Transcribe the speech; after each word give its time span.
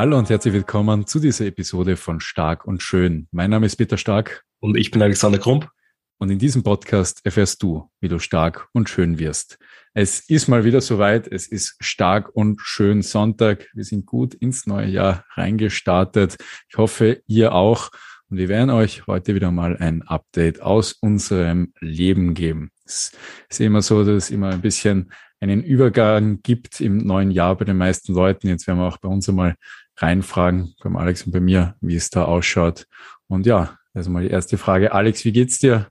Hallo 0.00 0.16
und 0.16 0.30
herzlich 0.30 0.54
willkommen 0.54 1.06
zu 1.06 1.20
dieser 1.20 1.44
Episode 1.44 1.94
von 1.94 2.20
Stark 2.20 2.64
und 2.64 2.82
Schön. 2.82 3.28
Mein 3.32 3.50
Name 3.50 3.66
ist 3.66 3.76
Peter 3.76 3.98
Stark. 3.98 4.46
Und 4.58 4.78
ich 4.78 4.90
bin 4.90 5.02
Alexander 5.02 5.36
Krump. 5.36 5.68
Und 6.16 6.30
in 6.30 6.38
diesem 6.38 6.62
Podcast 6.62 7.20
erfährst 7.26 7.62
du, 7.62 7.90
wie 8.00 8.08
du 8.08 8.18
stark 8.18 8.66
und 8.72 8.88
schön 8.88 9.18
wirst. 9.18 9.58
Es 9.92 10.20
ist 10.20 10.48
mal 10.48 10.64
wieder 10.64 10.80
soweit. 10.80 11.28
Es 11.30 11.46
ist 11.46 11.76
stark 11.80 12.34
und 12.34 12.62
schön 12.62 13.02
Sonntag. 13.02 13.68
Wir 13.74 13.84
sind 13.84 14.06
gut 14.06 14.32
ins 14.32 14.66
neue 14.66 14.88
Jahr 14.88 15.26
reingestartet. 15.34 16.38
Ich 16.70 16.78
hoffe, 16.78 17.22
ihr 17.26 17.52
auch. 17.52 17.90
Und 18.30 18.38
wir 18.38 18.48
werden 18.48 18.70
euch 18.70 19.06
heute 19.06 19.34
wieder 19.34 19.50
mal 19.50 19.76
ein 19.76 20.00
Update 20.00 20.62
aus 20.62 20.94
unserem 20.94 21.74
Leben 21.78 22.32
geben. 22.32 22.70
Es 22.86 23.12
ist 23.50 23.60
immer 23.60 23.82
so, 23.82 24.02
dass 24.02 24.24
es 24.24 24.30
immer 24.30 24.48
ein 24.48 24.62
bisschen 24.62 25.12
einen 25.40 25.62
Übergang 25.62 26.42
gibt 26.42 26.80
im 26.80 26.98
neuen 26.98 27.30
Jahr 27.30 27.56
bei 27.56 27.64
den 27.64 27.76
meisten 27.76 28.14
Leuten. 28.14 28.48
Jetzt 28.48 28.66
werden 28.66 28.78
wir 28.78 28.86
auch 28.86 28.98
bei 28.98 29.08
uns 29.08 29.28
einmal 29.28 29.56
reinfragen, 30.00 30.74
beim 30.82 30.96
Alex 30.96 31.24
und 31.24 31.32
bei 31.32 31.40
mir, 31.40 31.76
wie 31.80 31.96
es 31.96 32.10
da 32.10 32.24
ausschaut. 32.24 32.86
Und 33.28 33.46
ja, 33.46 33.78
also 33.94 34.10
mal 34.10 34.22
die 34.22 34.30
erste 34.30 34.58
Frage. 34.58 34.92
Alex, 34.92 35.24
wie 35.24 35.32
geht's 35.32 35.58
dir? 35.58 35.88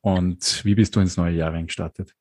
Und 0.00 0.64
wie 0.64 0.74
bist 0.74 0.96
du 0.96 1.00
ins 1.00 1.16
neue 1.16 1.34
Jahr 1.34 1.52
reingestartet? 1.52 2.14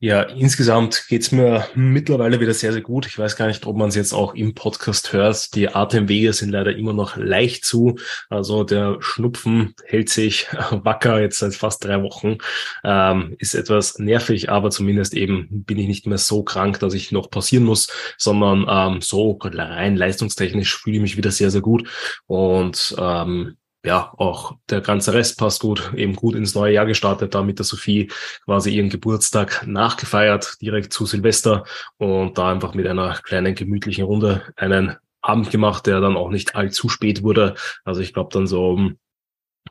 Ja, 0.00 0.22
insgesamt 0.22 1.06
geht's 1.08 1.32
mir 1.32 1.66
mittlerweile 1.74 2.40
wieder 2.40 2.54
sehr, 2.54 2.72
sehr 2.72 2.82
gut. 2.82 3.06
Ich 3.06 3.18
weiß 3.18 3.36
gar 3.36 3.46
nicht, 3.46 3.66
ob 3.66 3.76
man 3.76 3.88
es 3.88 3.94
jetzt 3.94 4.12
auch 4.12 4.34
im 4.34 4.54
Podcast 4.54 5.12
hört. 5.12 5.54
Die 5.54 5.68
Atemwege 5.68 6.32
sind 6.32 6.50
leider 6.50 6.74
immer 6.74 6.92
noch 6.92 7.16
leicht 7.16 7.64
zu. 7.64 7.96
Also 8.28 8.64
der 8.64 8.96
Schnupfen 9.00 9.74
hält 9.84 10.08
sich 10.08 10.46
wacker 10.70 11.20
jetzt 11.20 11.38
seit 11.38 11.54
fast 11.54 11.84
drei 11.84 12.02
Wochen. 12.02 12.38
Ähm, 12.84 13.36
ist 13.38 13.54
etwas 13.54 13.98
nervig, 13.98 14.50
aber 14.50 14.70
zumindest 14.70 15.14
eben 15.14 15.48
bin 15.50 15.78
ich 15.78 15.88
nicht 15.88 16.06
mehr 16.06 16.18
so 16.18 16.42
krank, 16.42 16.80
dass 16.80 16.94
ich 16.94 17.12
noch 17.12 17.30
pausieren 17.30 17.64
muss, 17.64 17.88
sondern 18.16 18.66
ähm, 18.68 19.00
so 19.02 19.38
rein 19.42 19.96
leistungstechnisch 19.96 20.76
fühle 20.76 20.96
ich 20.96 21.02
mich 21.02 21.16
wieder 21.16 21.30
sehr, 21.30 21.50
sehr 21.50 21.60
gut. 21.60 21.88
Und 22.26 22.94
ähm, 22.98 23.57
ja, 23.84 24.12
auch 24.16 24.56
der 24.70 24.80
ganze 24.80 25.14
Rest 25.14 25.38
passt 25.38 25.60
gut, 25.60 25.92
eben 25.94 26.16
gut 26.16 26.34
ins 26.34 26.54
neue 26.54 26.74
Jahr 26.74 26.86
gestartet, 26.86 27.34
da 27.34 27.42
mit 27.42 27.58
der 27.58 27.64
Sophie 27.64 28.10
quasi 28.44 28.70
ihren 28.70 28.90
Geburtstag 28.90 29.66
nachgefeiert, 29.66 30.60
direkt 30.60 30.92
zu 30.92 31.06
Silvester 31.06 31.64
und 31.96 32.38
da 32.38 32.50
einfach 32.50 32.74
mit 32.74 32.86
einer 32.86 33.14
kleinen 33.22 33.54
gemütlichen 33.54 34.04
Runde 34.04 34.42
einen 34.56 34.96
Abend 35.20 35.50
gemacht, 35.50 35.86
der 35.86 36.00
dann 36.00 36.16
auch 36.16 36.30
nicht 36.30 36.56
allzu 36.56 36.88
spät 36.88 37.22
wurde. 37.22 37.54
Also 37.84 38.00
ich 38.00 38.12
glaube 38.12 38.30
dann 38.32 38.46
so 38.46 38.70
um 38.70 38.98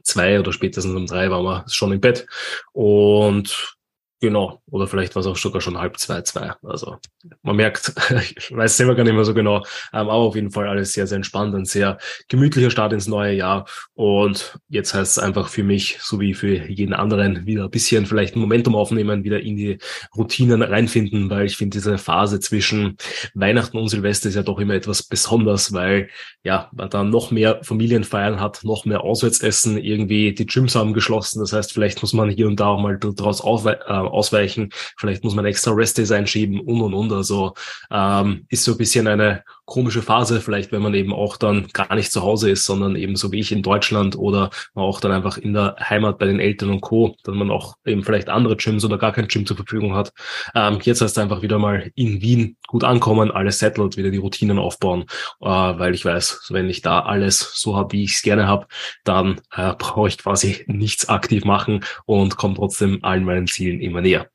zwei 0.03 0.39
oder 0.39 0.53
spätestens 0.53 0.95
um 0.95 1.05
drei 1.05 1.29
waren 1.29 1.43
wir 1.43 1.65
schon 1.67 1.91
im 1.91 1.99
Bett 1.99 2.27
und 2.71 3.76
Genau, 4.19 4.63
oder 4.71 4.87
vielleicht 4.87 5.13
war 5.13 5.19
es 5.19 5.27
auch 5.27 5.37
sogar 5.37 5.61
schon 5.61 5.77
halb 5.77 5.99
zwei, 5.99 6.21
zwei. 6.21 6.53
Also 6.63 6.97
man 7.43 7.55
merkt, 7.55 7.93
ich 8.37 8.55
weiß 8.55 8.75
selber 8.75 8.95
gar 8.95 9.03
nicht 9.03 9.13
mehr 9.13 9.23
so 9.23 9.35
genau, 9.35 9.57
ähm, 9.93 10.09
aber 10.09 10.13
auf 10.13 10.35
jeden 10.35 10.49
Fall 10.49 10.67
alles 10.67 10.93
sehr, 10.93 11.05
sehr 11.05 11.17
entspannt, 11.17 11.53
ein 11.53 11.65
sehr 11.65 11.99
gemütlicher 12.27 12.71
Start 12.71 12.93
ins 12.93 13.07
neue 13.07 13.33
Jahr. 13.35 13.67
Und 13.93 14.57
jetzt 14.69 14.95
heißt 14.95 15.17
es 15.17 15.23
einfach 15.23 15.49
für 15.49 15.63
mich, 15.63 15.99
so 16.01 16.19
wie 16.19 16.33
für 16.33 16.67
jeden 16.67 16.93
anderen, 16.93 17.45
wieder 17.45 17.65
ein 17.65 17.69
bisschen 17.69 18.07
vielleicht 18.07 18.35
ein 18.35 18.39
Momentum 18.39 18.75
aufnehmen, 18.75 19.23
wieder 19.23 19.39
in 19.39 19.55
die 19.55 19.77
Routinen 20.15 20.63
reinfinden, 20.63 21.29
weil 21.29 21.45
ich 21.45 21.55
finde, 21.55 21.77
diese 21.77 21.99
Phase 21.99 22.39
zwischen 22.39 22.97
Weihnachten 23.35 23.77
und 23.77 23.89
Silvester 23.89 24.29
ist 24.29 24.35
ja 24.35 24.43
doch 24.43 24.57
immer 24.57 24.73
etwas 24.73 25.03
besonders, 25.03 25.73
weil 25.73 26.09
ja, 26.43 26.71
man 26.73 26.89
dann 26.89 27.11
noch 27.11 27.29
mehr 27.29 27.59
Familienfeiern 27.61 28.39
hat, 28.39 28.63
noch 28.63 28.85
mehr 28.85 29.01
Auswärtsessen, 29.01 29.77
irgendwie 29.77 30.33
die 30.33 30.47
Gyms 30.47 30.73
haben 30.73 30.93
geschlossen. 30.93 31.39
Das 31.39 31.53
heißt, 31.53 31.71
vielleicht 31.71 32.01
muss 32.01 32.13
man 32.13 32.29
hier 32.29 32.47
und 32.47 32.59
da 32.59 32.67
auch 32.67 32.81
mal 32.81 32.97
daraus 32.97 33.41
aufwe 33.41 33.79
äh, 33.85 34.06
ausweichen. 34.11 34.69
Vielleicht 34.97 35.23
muss 35.23 35.35
man 35.35 35.45
extra 35.45 35.71
Rest-Days 35.71 36.11
einschieben 36.11 36.59
und 36.59 36.81
und 36.81 36.93
und. 36.93 37.11
Also 37.11 37.53
ähm, 37.91 38.45
ist 38.49 38.63
so 38.63 38.73
ein 38.73 38.77
bisschen 38.77 39.07
eine 39.07 39.43
komische 39.67 40.01
Phase, 40.01 40.39
vielleicht 40.39 40.71
wenn 40.71 40.81
man 40.81 40.93
eben 40.93 41.13
auch 41.13 41.35
dann 41.35 41.67
gar 41.73 41.93
nicht 41.93 42.11
zu 42.11 42.23
Hause 42.23 42.49
ist, 42.49 42.65
sondern 42.65 42.95
eben 42.95 43.17
so 43.17 43.31
wie 43.33 43.39
ich 43.39 43.51
in 43.51 43.61
Deutschland 43.61 44.17
oder 44.17 44.49
auch 44.73 45.01
dann 45.01 45.11
einfach 45.11 45.37
in 45.37 45.53
der 45.53 45.75
Heimat 45.79 46.17
bei 46.17 46.25
den 46.25 46.39
Eltern 46.39 46.71
und 46.71 46.81
Co., 46.81 47.15
dass 47.23 47.35
man 47.35 47.51
auch 47.51 47.75
eben 47.85 48.03
vielleicht 48.03 48.29
andere 48.29 48.55
Gyms 48.55 48.85
oder 48.85 48.97
gar 48.97 49.11
kein 49.11 49.27
Gym 49.27 49.45
zur 49.45 49.57
Verfügung 49.57 49.93
hat. 49.93 50.13
Ähm, 50.55 50.79
jetzt 50.81 51.01
heißt 51.01 51.19
einfach 51.19 51.41
wieder 51.41 51.59
mal 51.59 51.91
in 51.95 52.21
Wien 52.21 52.55
gut 52.67 52.85
ankommen, 52.85 53.29
alles 53.29 53.59
settled, 53.59 53.97
wieder 53.97 54.09
die 54.09 54.17
Routinen 54.17 54.57
aufbauen, 54.57 55.03
äh, 55.41 55.45
weil 55.45 55.93
ich 55.93 56.05
weiß, 56.05 56.47
wenn 56.49 56.69
ich 56.69 56.81
da 56.81 57.01
alles 57.01 57.51
so 57.55 57.75
habe, 57.75 57.91
wie 57.91 58.03
ich 58.05 58.13
es 58.13 58.21
gerne 58.21 58.47
habe, 58.47 58.67
dann 59.03 59.41
äh, 59.53 59.73
brauche 59.77 60.07
ich 60.07 60.17
quasi 60.17 60.63
nichts 60.67 61.09
aktiv 61.09 61.43
machen 61.43 61.83
und 62.05 62.37
komme 62.37 62.55
trotzdem 62.55 63.03
allen 63.03 63.25
meinen 63.25 63.47
Zielen 63.47 63.81
immer 63.81 63.99
näher. 63.99 64.29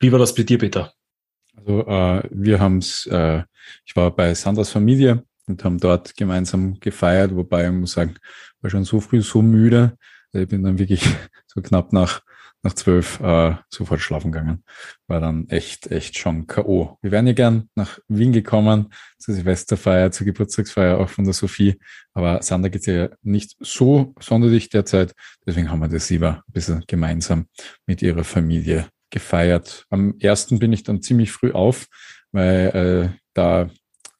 Wie 0.00 0.12
war 0.12 0.18
das 0.18 0.34
bei 0.34 0.42
dir, 0.42 0.58
Peter? 0.58 0.92
Also 1.66 1.86
äh, 1.86 2.22
wir 2.30 2.60
haben 2.60 2.78
es, 2.78 3.06
äh, 3.06 3.42
ich 3.84 3.96
war 3.96 4.14
bei 4.14 4.34
Sandras 4.34 4.70
Familie 4.70 5.24
und 5.46 5.64
haben 5.64 5.78
dort 5.78 6.16
gemeinsam 6.16 6.78
gefeiert, 6.78 7.34
wobei 7.34 7.66
ich 7.66 7.72
muss 7.72 7.92
sagen, 7.92 8.14
war 8.60 8.70
schon 8.70 8.84
so 8.84 9.00
früh 9.00 9.20
so 9.20 9.42
müde. 9.42 9.98
Ich 10.32 10.48
bin 10.48 10.62
dann 10.62 10.78
wirklich 10.78 11.02
so 11.46 11.60
knapp 11.60 11.92
nach 11.92 12.22
nach 12.62 12.74
zwölf 12.74 13.20
äh, 13.20 13.54
sofort 13.68 14.00
schlafen 14.00 14.32
gegangen. 14.32 14.64
War 15.06 15.20
dann 15.20 15.48
echt, 15.48 15.86
echt 15.92 16.18
schon 16.18 16.48
K.O. 16.48 16.98
Wir 17.00 17.12
wären 17.12 17.26
ja 17.26 17.32
gern 17.32 17.68
nach 17.76 18.00
Wien 18.08 18.32
gekommen, 18.32 18.92
zur 19.18 19.34
Silvesterfeier, 19.34 20.10
zur 20.10 20.24
Geburtstagsfeier 20.24 20.98
auch 20.98 21.08
von 21.08 21.24
der 21.24 21.34
Sophie. 21.34 21.78
Aber 22.12 22.42
Sander 22.42 22.68
geht's 22.68 22.86
ja 22.86 23.10
nicht 23.22 23.56
so 23.60 24.14
sonderlich 24.18 24.68
derzeit. 24.68 25.14
Deswegen 25.46 25.70
haben 25.70 25.78
wir 25.78 25.88
das 25.88 26.10
lieber 26.10 26.42
ein 26.48 26.52
bisschen 26.52 26.82
gemeinsam 26.88 27.46
mit 27.86 28.02
ihrer 28.02 28.24
Familie 28.24 28.88
gefeiert. 29.10 29.86
Am 29.90 30.14
ersten 30.18 30.58
bin 30.58 30.72
ich 30.72 30.82
dann 30.82 31.02
ziemlich 31.02 31.32
früh 31.32 31.52
auf, 31.52 31.86
weil 32.32 33.12
äh, 33.14 33.18
da, 33.34 33.70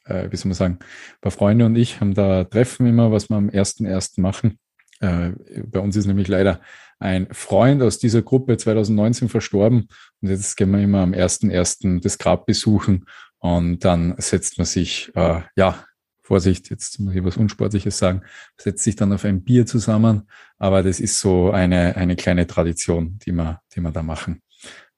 äh, 0.05 0.31
wie 0.31 0.37
soll 0.37 0.49
man 0.49 0.55
sagen, 0.55 0.79
ein 0.81 1.21
paar 1.21 1.33
Freunde 1.33 1.67
und 1.67 1.77
ich 1.77 2.01
haben 2.01 2.15
da 2.15 2.45
Treffen 2.45 2.87
immer, 2.87 3.13
was 3.13 3.29
wir 3.29 3.37
am 3.37 3.49
ersten 3.49 3.85
ersten 3.85 4.23
machen. 4.23 4.59
Äh, 5.01 5.33
bei 5.65 5.81
uns 5.81 5.97
ist 5.97 6.07
nämlich 6.07 6.29
leider 6.29 6.61
ein 6.99 7.29
Freund 7.31 7.83
aus 7.83 7.99
dieser 7.99 8.23
Gruppe 8.23 8.57
2019 8.57 9.29
verstorben 9.29 9.89
und 10.23 10.31
jetzt 10.31 10.57
gehen 10.57 10.71
wir 10.71 10.81
immer 10.81 11.01
am 11.01 11.13
ersten 11.13 11.51
ersten 11.51 12.01
das 12.01 12.19
Grab 12.19 12.47
besuchen 12.47 13.05
und 13.39 13.85
dann 13.85 14.15
setzt 14.19 14.59
man 14.59 14.65
sich, 14.65 15.13
äh, 15.15 15.43
ja, 15.57 15.85
Vorsicht, 16.23 16.71
jetzt 16.71 16.99
muss 16.99 17.15
ich 17.15 17.23
was 17.23 17.37
Unsportliches 17.37 17.99
sagen, 17.99 18.23
setzt 18.57 18.83
sich 18.83 18.97
dann 18.97 19.13
auf 19.13 19.25
ein 19.25 19.45
Bier 19.45 19.65
zusammen, 19.65 20.29
aber 20.59 20.83
das 20.83 20.99
ist 20.99 21.21
so 21.21 21.53
eine, 21.53 21.97
eine 21.97 22.17
kleine 22.17 22.49
Tradition, 22.49 23.19
die 23.25 23.31
wir, 23.31 23.61
die 23.75 23.81
wir 23.81 23.93
da 23.93 24.03
machen. 24.03 24.43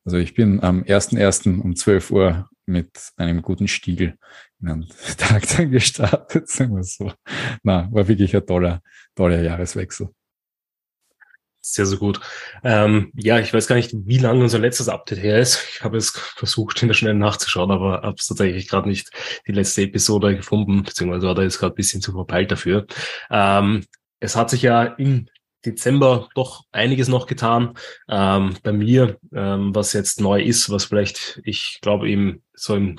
Also 0.05 0.19
ich 0.19 0.35
bin 0.35 0.63
am 0.63 0.83
1.1. 0.83 1.61
um 1.61 1.77
12 1.77 2.11
Uhr 2.11 2.49
mit 2.67 2.91
einem 3.17 3.43
guten 3.43 3.69
Stiegel 3.69 4.19
in 4.61 4.69
den 4.69 4.89
Tag 5.19 5.47
dann 5.57 5.71
gestartet, 5.71 6.49
sagen 6.49 6.77
wir 6.77 6.85
so. 6.85 7.13
Na, 7.63 7.89
war 7.93 8.09
wirklich 8.09 8.35
ein 8.37 8.47
toller, 8.47 8.83
toller 9.15 9.43
Jahreswechsel. 9.43 10.09
Sehr, 11.61 11.87
sehr 11.87 11.99
gut. 11.99 12.21
Ähm, 12.65 13.13
ja, 13.15 13.41
ich 13.41 13.53
weiß 13.53 13.67
gar 13.67 13.77
nicht, 13.77 13.93
wie 13.93 14.19
lange 14.19 14.43
unser 14.43 14.59
letztes 14.59 14.89
Update 14.89 15.23
her 15.23 15.39
ist. 15.39 15.63
Ich 15.71 15.83
habe 15.83 15.99
es 15.99 16.11
versucht, 16.11 16.81
in 16.81 16.89
der 16.89 16.95
Schnellen 16.95 17.19
nachzuschauen, 17.19 17.71
aber 17.71 18.03
habe 18.03 18.17
es 18.19 18.27
tatsächlich 18.27 18.69
gerade 18.69 18.89
nicht 18.89 19.11
die 19.47 19.53
letzte 19.53 19.83
Episode 19.83 20.37
gefunden, 20.37 20.83
beziehungsweise 20.83 21.27
war 21.27 21.35
da 21.35 21.43
jetzt 21.43 21.59
gerade 21.59 21.75
ein 21.75 21.77
bisschen 21.77 22.01
zu 22.01 22.13
verpeilt 22.13 22.51
dafür. 22.51 22.87
Ähm, 23.31 23.85
es 24.21 24.35
hat 24.35 24.51
sich 24.51 24.63
ja 24.63 24.85
im 24.85 25.29
Dezember 25.65 26.29
doch 26.35 26.65
einiges 26.73 27.09
noch 27.09 27.27
getan. 27.27 27.75
Ähm, 28.09 28.55
bei 28.63 28.73
mir, 28.73 29.19
ähm, 29.35 29.75
was 29.75 29.93
jetzt 29.93 30.21
neu 30.21 30.41
ist, 30.41 30.71
was 30.71 30.87
vielleicht, 30.87 31.41
ich 31.45 31.79
glaube, 31.83 32.09
eben 32.09 32.43
so 32.55 32.75
im 32.75 32.97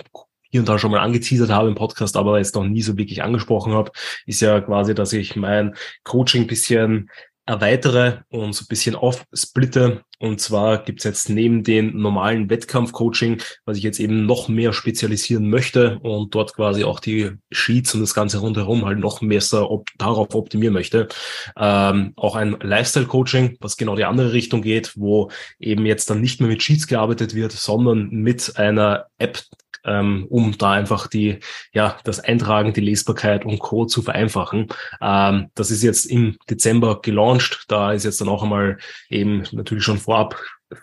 hier 0.51 0.61
und 0.61 0.69
da 0.69 0.79
schon 0.79 0.91
mal 0.91 0.99
angeteasert 0.99 1.51
habe 1.51 1.67
im 1.67 1.75
Podcast, 1.75 2.17
aber 2.17 2.37
jetzt 2.37 2.55
noch 2.55 2.65
nie 2.65 2.81
so 2.81 2.97
wirklich 2.97 3.21
angesprochen 3.21 3.73
habe, 3.73 3.91
ist 4.25 4.41
ja 4.41 4.59
quasi, 4.61 4.95
dass 4.95 5.13
ich 5.13 5.35
mein 5.35 5.75
Coaching 6.03 6.47
bisschen 6.47 7.11
erweitere 7.49 8.19
und 8.29 8.53
so 8.53 8.63
ein 8.63 8.67
bisschen 8.67 8.95
aufsplitte. 8.95 10.03
Und 10.19 10.39
zwar 10.39 10.83
gibt's 10.83 11.03
jetzt 11.03 11.29
neben 11.29 11.63
den 11.63 11.97
normalen 11.97 12.49
Wettkampf-Coaching, 12.49 13.41
was 13.65 13.77
ich 13.77 13.83
jetzt 13.83 13.99
eben 13.99 14.25
noch 14.25 14.49
mehr 14.49 14.71
spezialisieren 14.71 15.49
möchte 15.49 15.97
und 15.99 16.35
dort 16.35 16.53
quasi 16.53 16.83
auch 16.83 16.99
die 16.99 17.31
Sheets 17.51 17.95
und 17.95 18.01
das 18.01 18.13
Ganze 18.13 18.39
rundherum 18.39 18.85
halt 18.85 18.99
noch 18.99 19.21
mehr 19.21 19.41
ob, 19.53 19.87
darauf 19.97 20.35
optimieren 20.35 20.73
möchte, 20.73 21.07
ähm, 21.57 22.13
auch 22.17 22.35
ein 22.35 22.57
Lifestyle-Coaching, 22.61 23.57
was 23.61 23.77
genau 23.77 23.95
die 23.95 24.05
andere 24.05 24.33
Richtung 24.33 24.61
geht, 24.61 24.93
wo 24.95 25.31
eben 25.59 25.85
jetzt 25.85 26.09
dann 26.09 26.21
nicht 26.21 26.41
mehr 26.41 26.49
mit 26.49 26.61
Sheets 26.61 26.85
gearbeitet 26.85 27.33
wird, 27.33 27.53
sondern 27.53 28.09
mit 28.09 28.57
einer 28.57 29.05
App, 29.17 29.41
ähm, 29.85 30.25
um 30.29 30.57
da 30.57 30.71
einfach 30.71 31.07
die, 31.07 31.39
ja, 31.73 31.97
das 32.03 32.19
Eintragen, 32.19 32.73
die 32.73 32.81
Lesbarkeit 32.81 33.45
und 33.45 33.59
Co. 33.59 33.85
zu 33.85 34.01
vereinfachen. 34.01 34.67
Ähm, 35.01 35.49
das 35.55 35.71
ist 35.71 35.83
jetzt 35.83 36.05
im 36.05 36.37
Dezember 36.49 37.01
gelauncht. 37.01 37.65
Da 37.67 37.93
ist 37.93 38.05
jetzt 38.05 38.21
dann 38.21 38.29
auch 38.29 38.43
einmal 38.43 38.77
eben 39.09 39.43
natürlich 39.51 39.83
schon 39.83 39.97
vorab 39.97 40.35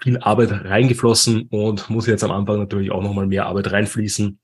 viel 0.02 0.18
Arbeit 0.18 0.50
reingeflossen 0.50 1.48
und 1.50 1.88
muss 1.90 2.06
jetzt 2.06 2.24
am 2.24 2.32
Anfang 2.32 2.58
natürlich 2.58 2.90
auch 2.90 3.02
nochmal 3.02 3.26
mehr 3.26 3.46
Arbeit 3.46 3.70
reinfließen 3.72 4.38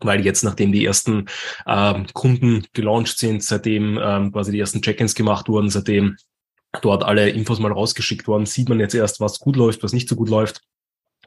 weil 0.00 0.24
jetzt, 0.24 0.44
nachdem 0.44 0.72
die 0.72 0.84
ersten 0.84 1.26
ähm, 1.66 2.06
Kunden 2.12 2.66
gelauncht 2.72 3.18
sind, 3.18 3.42
seitdem 3.42 3.98
ähm, 4.02 4.32
quasi 4.32 4.52
die 4.52 4.60
ersten 4.60 4.82
Check-ins 4.82 5.14
gemacht 5.14 5.48
wurden, 5.48 5.70
seitdem 5.70 6.16
dort 6.82 7.04
alle 7.04 7.30
Infos 7.30 7.58
mal 7.58 7.72
rausgeschickt 7.72 8.28
worden, 8.28 8.46
sieht 8.46 8.68
man 8.68 8.80
jetzt 8.80 8.94
erst, 8.94 9.20
was 9.20 9.38
gut 9.38 9.56
läuft, 9.56 9.82
was 9.82 9.92
nicht 9.92 10.08
so 10.08 10.16
gut 10.16 10.28
läuft. 10.28 10.62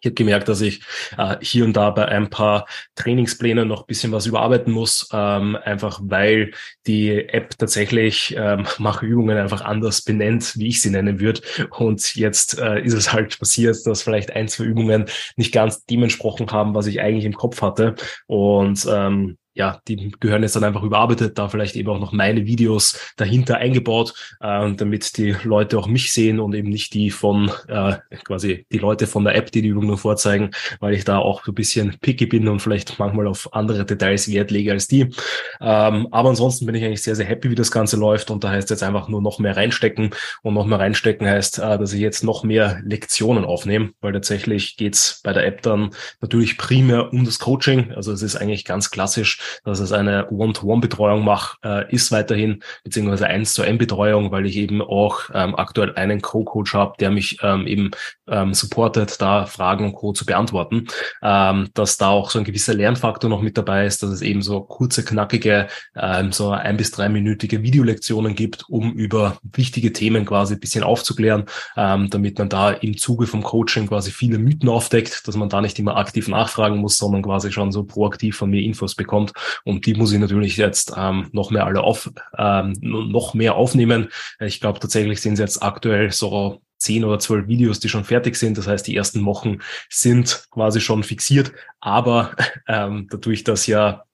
Ich 0.02 0.06
habe 0.06 0.14
gemerkt, 0.14 0.48
dass 0.48 0.62
ich 0.62 0.82
äh, 1.18 1.38
hier 1.42 1.66
und 1.66 1.74
da 1.74 1.90
bei 1.90 2.08
ein 2.08 2.30
paar 2.30 2.66
Trainingsplänen 2.96 3.68
noch 3.68 3.88
bisschen 3.88 4.12
was 4.12 4.26
überarbeiten 4.26 4.72
muss, 4.72 5.10
ähm, 5.12 5.58
einfach 5.64 6.00
weil 6.04 6.52
die 6.86 7.28
App 7.30 7.58
tatsächlich 7.58 8.36
ähm, 8.38 8.66
Machübungen 8.78 9.38
einfach 9.38 9.62
anders 9.62 10.04
benennt, 10.04 10.54
wie 10.58 10.68
ich 10.68 10.82
sie 10.82 10.92
nennen 10.92 11.20
würde. 11.20 11.42
Und 11.72 12.16
jetzt 12.16 12.60
äh, 12.60 12.82
ist 12.82 12.94
es 12.94 13.12
halt 13.12 13.40
passiert, 13.40 13.78
dass 13.86 14.04
vielleicht 14.04 14.32
ein, 14.36 14.48
zwei 14.48 14.66
Übungen 14.66 15.06
nicht 15.36 15.54
ganz 15.54 15.86
dem 15.86 16.04
entsprochen 16.04 16.52
haben, 16.52 16.76
was 16.76 16.88
ich 16.88 17.02
eigentlich 17.02 17.26
im 17.26 17.34
Kopf 17.34 17.62
hatte. 17.62 17.96
Und 18.28 18.88
ähm, 18.90 19.39
ja, 19.54 19.82
die 19.88 20.12
gehören 20.20 20.44
jetzt 20.44 20.56
dann 20.56 20.64
einfach 20.64 20.84
überarbeitet, 20.84 21.38
da 21.38 21.50
vielleicht 21.50 21.76
eben 21.76 21.90
auch 21.90 22.00
noch 22.00 22.12
meine 22.12 22.46
Videos 22.46 23.14
dahinter 23.18 23.58
eingebaut, 23.58 24.14
äh, 24.40 24.72
damit 24.74 25.18
die 25.18 25.36
Leute 25.44 25.78
auch 25.78 25.88
mich 25.88 26.14
sehen 26.14 26.40
und 26.40 26.54
eben 26.54 26.70
nicht 26.70 26.94
die 26.94 27.10
von 27.10 27.52
äh, 27.68 27.98
quasi 28.24 28.66
die 28.72 28.78
Leute 28.78 29.08
von 29.08 29.24
der 29.24 29.36
App, 29.36 29.52
die 29.52 29.62
die 29.62 29.70
Übung 29.70 29.88
nur 29.88 29.98
vorzeigen, 29.98 30.52
weil 30.80 30.94
ich 30.94 31.04
da 31.04 31.18
auch 31.18 31.44
so 31.44 31.52
ein 31.52 31.56
bisschen 31.56 31.98
picky 32.00 32.28
bin 32.28 32.48
und 32.48 32.62
vielleicht 32.62 33.00
manchmal 33.00 33.28
auf 33.28 33.54
andere 33.54 33.86
Details 33.86 34.32
Wert 34.32 34.52
lege 34.52 34.72
als 34.72 34.88
die. 34.88 35.14
Ähm, 35.60 36.08
aber 36.12 36.30
ansonsten 36.30 36.66
bin 36.66 36.76
ich 36.76 36.86
eigentlich 36.86 37.02
sehr, 37.02 37.16
sehr 37.16 37.26
happy, 37.26 37.50
wie 37.50 37.56
das 37.56 37.72
Ganze 37.72 37.98
läuft 37.98 38.32
und 38.32 38.44
da 38.44 38.52
heißt 38.52 38.70
jetzt 38.70 38.84
einfach 38.84 39.10
nur 39.10 39.22
noch 39.22 39.40
mehr 39.40 39.58
reinstecken 39.58 40.12
und 40.44 40.54
noch 40.54 40.66
mehr 40.66 40.80
reinstecken 40.80 41.28
heißt, 41.28 41.60
äh, 41.60 41.78
dass 41.78 41.94
ich 41.94 42.00
jetzt 42.00 42.24
noch 42.24 42.44
mehr 42.44 42.82
Lektionen 42.86 43.46
aufnehme, 43.46 43.92
weil 44.00 44.14
tatsächlich 44.14 44.78
geht's 44.78 45.22
bei 45.24 45.34
der 45.34 45.46
App 45.46 45.64
dann 45.64 45.90
natürlich 46.22 46.58
primär 46.58 47.12
um 47.12 47.26
das 47.26 47.40
Coaching. 47.40 47.92
Also 47.94 48.12
es 48.12 48.22
ist 48.22 48.36
eigentlich 48.36 48.64
ganz 48.64 48.92
klassisch 48.92 49.39
dass 49.64 49.80
es 49.80 49.92
eine 49.92 50.30
One-to-One-Betreuung 50.30 51.24
mache, 51.24 51.58
äh, 51.64 51.94
ist 51.94 52.12
weiterhin, 52.12 52.64
beziehungsweise 52.84 53.28
1 53.28 53.54
zu 53.54 53.62
1 53.62 53.78
Betreuung, 53.78 54.32
weil 54.32 54.46
ich 54.46 54.58
eben 54.58 54.82
auch 54.82 55.30
ähm, 55.34 55.56
aktuell 55.56 55.96
einen 55.96 56.22
Co-Coach 56.22 56.74
habe, 56.74 56.94
der 57.00 57.12
mich 57.12 57.38
ähm, 57.42 57.68
eben 57.68 57.92
ähm, 58.28 58.54
supportet, 58.54 59.22
da 59.22 59.46
Fragen 59.46 59.86
und 59.86 59.94
Co. 59.94 60.14
zu 60.14 60.26
beantworten, 60.26 60.88
ähm, 61.24 61.70
dass 61.74 61.98
da 61.98 62.10
auch 62.10 62.30
so 62.30 62.40
ein 62.40 62.46
gewisser 62.46 62.74
Lernfaktor 62.74 63.30
noch 63.30 63.42
mit 63.42 63.58
dabei 63.58 63.86
ist, 63.86 64.04
dass 64.04 64.12
es 64.12 64.22
eben 64.22 64.42
so 64.42 64.62
kurze, 64.62 65.04
knackige, 65.04 65.68
ähm, 65.96 66.32
so 66.32 66.52
ein 66.52 66.78
bis 66.78 66.92
dreiminütige 66.92 67.64
Videolektionen 67.64 68.36
gibt, 68.36 68.66
um 68.70 68.94
über 68.94 69.38
wichtige 69.42 69.94
Themen 69.94 70.26
quasi 70.26 70.56
ein 70.56 70.60
bisschen 70.60 70.84
aufzuklären, 70.84 71.46
ähm, 71.76 72.10
damit 72.10 72.38
man 72.38 72.50
da 72.50 72.72
im 72.72 72.98
Zuge 72.98 73.28
vom 73.28 73.44
Coaching 73.44 73.88
quasi 73.88 74.12
viele 74.12 74.38
Mythen 74.38 74.70
aufdeckt, 74.70 75.28
dass 75.28 75.36
man 75.36 75.50
da 75.50 75.62
nicht 75.62 75.80
immer 75.80 75.98
aktiv 75.98 76.28
nachfragen 76.28 76.78
muss, 76.78 76.98
sondern 76.98 77.24
quasi 77.24 77.52
schon 77.52 77.72
so 77.72 77.84
proaktiv 77.84 78.38
von 78.38 78.50
mir 78.50 78.62
Infos 78.62 78.96
bekommt. 78.96 79.29
Und 79.64 79.86
die 79.86 79.94
muss 79.94 80.12
ich 80.12 80.20
natürlich 80.20 80.58
jetzt 80.58 80.94
ähm, 80.98 81.30
noch 81.32 81.52
mehr 81.52 81.66
alle 81.66 81.82
auf, 81.82 82.12
ähm, 82.38 82.74
noch 82.82 83.34
mehr 83.34 83.56
aufnehmen. 83.56 84.10
Ich 84.40 84.60
glaube 84.60 84.80
tatsächlich 84.80 85.22
sind 85.22 85.34
es 85.34 85.40
jetzt 85.40 85.64
aktuell 85.64 86.12
so 86.12 86.62
zehn 86.78 87.04
oder 87.04 87.20
zwölf 87.20 87.48
Videos, 87.48 87.80
die 87.80 87.90
schon 87.90 88.06
fertig 88.06 88.36
sind. 88.36 88.58
Das 88.58 88.68
heißt, 88.68 88.88
die 88.88 88.96
ersten 88.96 89.26
Wochen 89.26 89.60
sind 89.90 90.48
quasi 90.50 90.82
schon 90.82 91.04
fixiert. 91.04 91.52
Aber 91.80 92.36
ähm, 92.68 93.08
dadurch, 93.10 93.44
dass 93.44 93.68
ja 93.68 94.06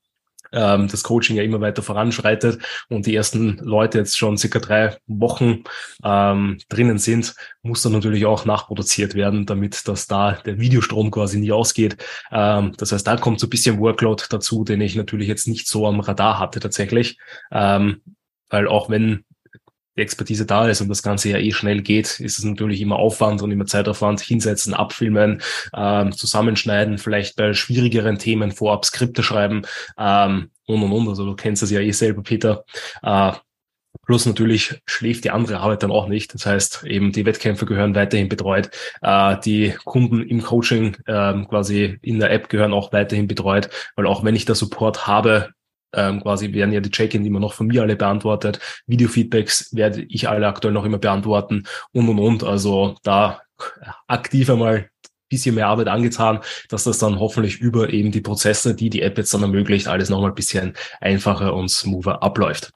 ähm, 0.52 0.88
das 0.88 1.04
Coaching 1.04 1.36
ja 1.36 1.44
immer 1.44 1.62
weiter 1.62 1.82
voranschreitet 1.82 2.60
und 2.90 3.06
die 3.06 3.16
ersten 3.16 3.58
Leute 3.58 3.98
jetzt 4.00 4.18
schon 4.18 4.38
circa 4.38 4.60
drei 4.60 4.98
Wochen 5.08 5.64
ähm, 6.04 6.60
drinnen 6.70 6.98
sind, 6.98 7.36
muss 7.62 7.82
dann 7.82 7.94
natürlich 7.94 8.26
auch 8.26 8.46
nachproduziert 8.46 9.16
werden, 9.16 9.46
damit 9.46 9.88
dass 9.88 10.08
da 10.08 10.34
der 10.34 10.60
Videostrom 10.60 11.12
quasi 11.12 11.40
nie 11.40 11.52
ausgeht. 11.52 11.98
Ähm, 12.32 12.74
das 12.78 12.92
heißt, 12.92 13.06
da 13.06 13.18
kommt 13.18 13.40
so 13.40 13.48
ein 13.48 13.50
bisschen 13.50 13.80
Workload 13.80 14.24
dazu, 14.30 14.64
den 14.64 14.82
ich 14.82 14.96
natürlich 14.96 15.28
jetzt 15.28 15.48
nicht 15.48 15.68
so 15.68 15.88
am 15.88 16.00
Radar 16.00 16.40
hatte 16.40 16.60
tatsächlich. 16.60 17.18
Ähm, 17.52 18.02
weil 18.50 18.68
auch 18.68 18.90
wenn 18.90 19.26
die 19.96 20.02
Expertise 20.02 20.46
da 20.46 20.68
ist 20.68 20.82
und 20.82 20.90
das 20.90 21.04
Ganze 21.04 21.30
ja 21.30 21.38
eh 21.38 21.52
schnell 21.52 21.82
geht, 21.82 22.20
ist 22.20 22.38
es 22.38 22.44
natürlich 22.44 22.82
immer 22.82 22.98
Aufwand 22.98 23.42
und 23.42 23.52
immer 23.52 23.66
Zeitaufwand, 23.66 24.22
hinsetzen, 24.22 24.74
abfilmen, 24.74 25.42
ähm, 25.76 26.12
zusammenschneiden, 26.12 26.98
vielleicht 26.98 27.36
bei 27.36 27.54
schwierigeren 27.54 28.18
Themen 28.18 28.52
vorab 28.52 28.86
Skripte 28.86 29.24
schreiben 29.24 29.64
ähm, 29.98 30.52
und 30.66 30.84
und 30.84 30.92
und. 30.92 31.08
Also 31.08 31.26
du 31.26 31.36
kennst 31.36 31.62
das 31.62 31.72
ja 31.72 31.80
eh 31.80 31.92
selber, 31.92 32.24
Peter. 32.24 32.66
Äh, 33.04 33.34
Plus 34.06 34.26
natürlich 34.26 34.82
schläft 34.86 35.24
die 35.24 35.32
andere 35.32 35.60
Arbeit 35.60 35.84
dann 35.84 35.92
auch 35.92 36.08
nicht. 36.08 36.34
Das 36.34 36.46
heißt, 36.46 36.84
eben 36.84 37.12
die 37.12 37.26
Wettkämpfe 37.26 37.66
gehören 37.66 37.96
weiterhin 37.96 38.30
betreut. 38.30 38.70
Äh, 39.02 39.38
die 39.44 39.74
Kunden 39.84 40.22
im 40.22 40.44
Coaching 40.44 40.96
äh, 41.06 41.34
quasi 41.46 41.98
in 42.02 42.20
der 42.20 42.32
App 42.32 42.50
gehören 42.50 42.74
auch 42.74 42.94
weiterhin 42.94 43.28
betreut, 43.28 43.70
weil 43.96 44.06
auch 44.06 44.24
wenn 44.24 44.36
ich 44.36 44.46
da 44.46 44.54
Support 44.54 45.08
habe, 45.08 45.50
ähm, 45.96 46.22
quasi 46.22 46.54
werden 46.54 46.74
ja 46.74 46.82
die 46.82 46.92
Check-in 46.92 47.26
immer 47.26 47.40
noch 47.40 47.54
von 47.54 47.68
mir 47.68 47.82
alle 47.82 47.96
beantwortet. 47.96 48.60
Video-Feedbacks 48.88 49.76
werde 49.76 50.04
ich 50.04 50.30
alle 50.30 50.48
aktuell 50.48 50.74
noch 50.74 50.86
immer 50.86 51.00
beantworten 51.00 51.64
und 51.92 52.10
und 52.10 52.20
und. 52.20 52.44
Also 52.44 52.96
da 53.04 53.42
aktiv 54.08 54.50
einmal 54.50 54.90
bisschen 55.30 55.56
mehr 55.56 55.68
Arbeit 55.68 55.88
angetan, 55.88 56.40
dass 56.70 56.84
das 56.84 57.00
dann 57.00 57.20
hoffentlich 57.20 57.60
über 57.60 57.92
eben 57.92 58.12
die 58.12 58.22
Prozesse, 58.22 58.76
die 58.76 58.90
die 58.90 59.02
App 59.02 59.18
jetzt 59.18 59.34
dann 59.34 59.42
ermöglicht, 59.42 59.88
alles 59.88 60.10
nochmal 60.10 60.32
ein 60.32 60.36
bisschen 60.36 60.74
einfacher 61.02 61.54
und 61.54 61.70
smoother 61.70 62.22
abläuft. 62.22 62.72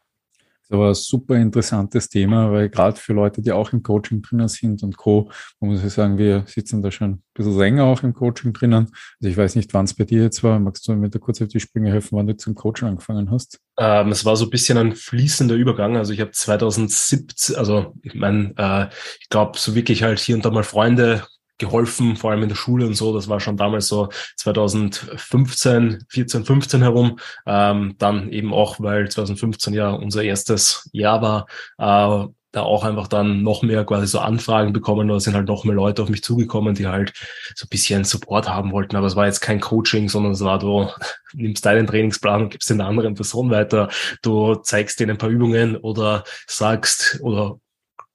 Das 0.70 0.78
war 0.78 0.90
ein 0.90 0.94
super 0.94 1.36
interessantes 1.36 2.10
Thema, 2.10 2.52
weil 2.52 2.70
gerade 2.70 2.96
für 2.96 3.14
Leute, 3.14 3.42
die 3.42 3.52
auch 3.52 3.74
im 3.74 3.82
Coaching 3.82 4.22
drinnen 4.22 4.48
sind 4.48 4.84
und 4.84 4.98
Co., 4.98 5.32
muss 5.60 5.84
ich 5.84 5.92
sagen, 5.92 6.20
wir 6.20 6.44
sitzen 6.46 6.84
da 6.84 6.92
schon 6.92 7.12
ein 7.12 7.24
bisschen 7.34 7.58
länger 7.58 7.86
auch 7.86 8.04
im 8.04 8.14
Coaching 8.14 8.54
drinnen. 8.54 8.92
Also 9.20 9.30
ich 9.30 9.36
weiß 9.36 9.56
nicht, 9.56 9.74
wann 9.74 9.86
es 9.86 9.96
bei 9.96 10.04
dir 10.04 10.22
jetzt 10.22 10.44
war. 10.44 10.60
Magst 10.60 10.88
du 10.88 10.94
mir 10.94 11.10
da 11.10 11.18
kurz 11.18 11.42
auf 11.42 11.48
die 11.48 11.60
Sprünge 11.60 11.92
helfen, 11.92 12.18
wann 12.18 12.28
du 12.28 12.38
zum 12.38 12.54
Coaching 12.54 12.88
angefangen 12.88 13.32
hast? 13.32 13.60
Ähm, 13.80 14.10
es 14.10 14.26
war 14.26 14.36
so 14.36 14.46
ein 14.46 14.52
bisschen 14.52 14.78
ein 14.78 14.96
fließender 14.96 15.56
Übergang. 15.56 15.98
Also 15.98 16.14
ich 16.14 16.22
habe 16.22 16.32
2017, 16.32 17.56
also 17.56 17.96
ich 18.04 18.14
meine, 18.14 18.54
äh, 18.56 18.94
ich 19.20 19.30
glaube, 19.30 19.58
so 19.58 19.74
wirklich 19.74 20.04
halt 20.04 20.20
hier 20.20 20.36
und 20.36 20.46
da 20.46 20.52
mal 20.52 20.64
Freunde 20.64 21.24
geholfen, 21.60 22.16
vor 22.16 22.32
allem 22.32 22.44
in 22.44 22.50
der 22.50 22.56
Schule 22.56 22.88
und 22.88 22.96
so. 22.96 23.14
Das 23.14 23.30
war 23.30 23.40
schon 23.40 23.58
damals 23.58 23.88
so 23.88 24.10
2015, 24.38 26.06
14, 26.10 26.46
15 26.46 26.82
herum. 26.82 27.20
Ähm, 27.46 27.96
dann 28.00 28.30
eben 28.32 28.54
auch, 28.54 28.80
weil 28.80 29.10
2015 29.10 29.74
ja 29.74 29.92
unser 29.92 30.24
erstes 30.24 30.90
Jahr 30.92 31.22
war, 31.22 31.46
äh, 31.78 32.28
da 32.52 32.62
auch 32.64 32.84
einfach 32.84 33.08
dann 33.08 33.44
noch 33.44 33.62
mehr 33.62 33.86
quasi 33.86 34.08
so 34.08 34.20
Anfragen 34.20 34.74
bekommen 34.74 35.10
oder 35.10 35.20
sind 35.20 35.36
halt 35.36 35.48
noch 35.48 35.66
mehr 35.66 35.76
Leute 35.76 36.02
auf 36.02 36.10
mich 36.10 36.24
zugekommen, 36.24 36.74
die 36.74 36.88
halt 36.88 37.14
so 37.56 37.66
ein 37.66 37.70
bisschen 37.70 38.04
Support 38.04 38.50
haben 38.50 38.72
wollten. 38.72 38.96
Aber 38.96 39.06
es 39.06 39.16
war 39.16 39.28
jetzt 39.28 39.42
kein 39.42 39.60
Coaching, 39.60 40.10
sondern 40.10 40.32
es 40.32 40.42
war 40.42 40.58
du 40.58 40.90
nimmst 41.34 41.66
deinen 41.66 41.86
Trainingsplan 41.86 42.44
und 42.44 42.50
gibst 42.50 42.70
den 42.70 42.82
anderen 42.82 43.14
Person 43.14 43.52
weiter. 43.52 43.90
Du 44.24 44.56
zeigst 44.56 45.00
denen 45.00 45.12
ein 45.12 45.18
paar 45.18 45.30
Übungen 45.30 45.78
oder 45.78 46.24
sagst 46.48 47.20
oder 47.22 47.60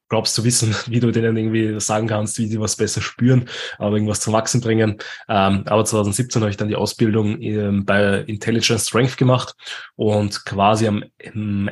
glaubst 0.09 0.35
zu 0.35 0.45
wissen, 0.45 0.75
wie 0.87 1.01
du 1.01 1.11
denen 1.11 1.37
irgendwie 1.37 1.81
sagen 1.81 2.07
kannst, 2.07 2.39
wie 2.39 2.47
sie 2.47 2.61
was 2.61 2.77
besser 2.77 3.01
spüren, 3.01 3.49
aber 3.79 3.97
irgendwas 3.97 4.21
zum 4.21 4.33
Wachsen 4.33 4.61
bringen. 4.61 4.99
Ähm, 5.29 5.65
aber 5.67 5.85
2017 5.85 6.43
habe 6.43 6.51
ich 6.51 6.57
dann 6.57 6.69
die 6.69 6.77
Ausbildung 6.77 7.41
ähm, 7.41 7.85
bei 7.85 8.21
Intelligent 8.27 8.81
Strength 8.81 9.17
gemacht 9.17 9.55
und 9.97 10.45
quasi 10.45 10.89
am, 10.89 11.05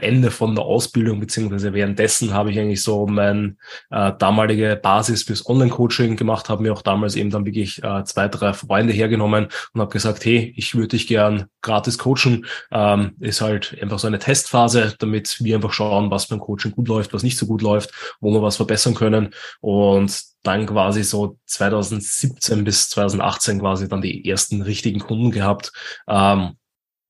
Ende 0.00 0.30
von 0.30 0.54
der 0.54 0.64
Ausbildung 0.64 1.21
beziehungsweise 1.21 1.73
währenddessen 1.73 2.33
habe 2.33 2.50
ich 2.50 2.59
eigentlich 2.59 2.83
so 2.83 3.07
mein 3.07 3.59
äh, 3.90 4.12
damalige 4.18 4.78
Basis 4.80 5.23
fürs 5.23 5.47
Online-Coaching 5.47 6.16
gemacht, 6.16 6.49
habe 6.49 6.62
mir 6.62 6.73
auch 6.73 6.83
damals 6.83 7.16
eben 7.16 7.30
dann 7.30 7.47
wirklich 7.47 7.83
äh, 7.83 8.04
zwei, 8.04 8.28
drei 8.28 8.52
Freunde 8.52 8.92
hergenommen 8.92 9.49
und 9.73 9.80
habe 9.80 9.92
gesagt, 9.92 10.25
hey, 10.25 10.52
ich 10.57 10.75
würde 10.75 10.88
dich 10.88 11.07
gern 11.07 11.47
gratis 11.62 11.99
coachen. 11.99 12.47
Ähm, 12.71 13.12
ist 13.21 13.40
halt 13.40 13.76
einfach 13.80 13.99
so 13.99 14.07
eine 14.07 14.18
Testphase, 14.18 14.95
damit 14.99 15.42
wir 15.42 15.57
einfach 15.57 15.73
schauen, 15.73 16.11
was 16.11 16.28
beim 16.28 16.40
Coaching 16.40 16.73
gut 16.73 16.88
läuft, 16.88 17.14
was 17.14 17.23
nicht 17.23 17.38
so 17.38 17.47
gut 17.47 17.62
läuft, 17.62 18.16
wo 18.23 18.33
wir 18.33 18.41
was 18.41 18.57
verbessern 18.57 18.95
können. 18.95 19.35
Und 19.61 20.23
dann 20.43 20.67
quasi 20.67 21.02
so 21.05 21.38
2017 21.47 22.64
bis 22.64 22.88
2018 22.88 23.61
quasi 23.61 23.88
dann 23.88 24.00
die 24.00 24.29
ersten 24.29 24.62
richtigen 24.62 25.00
Kunden 25.00 25.31
gehabt, 25.31 25.73
ähm, 26.09 26.52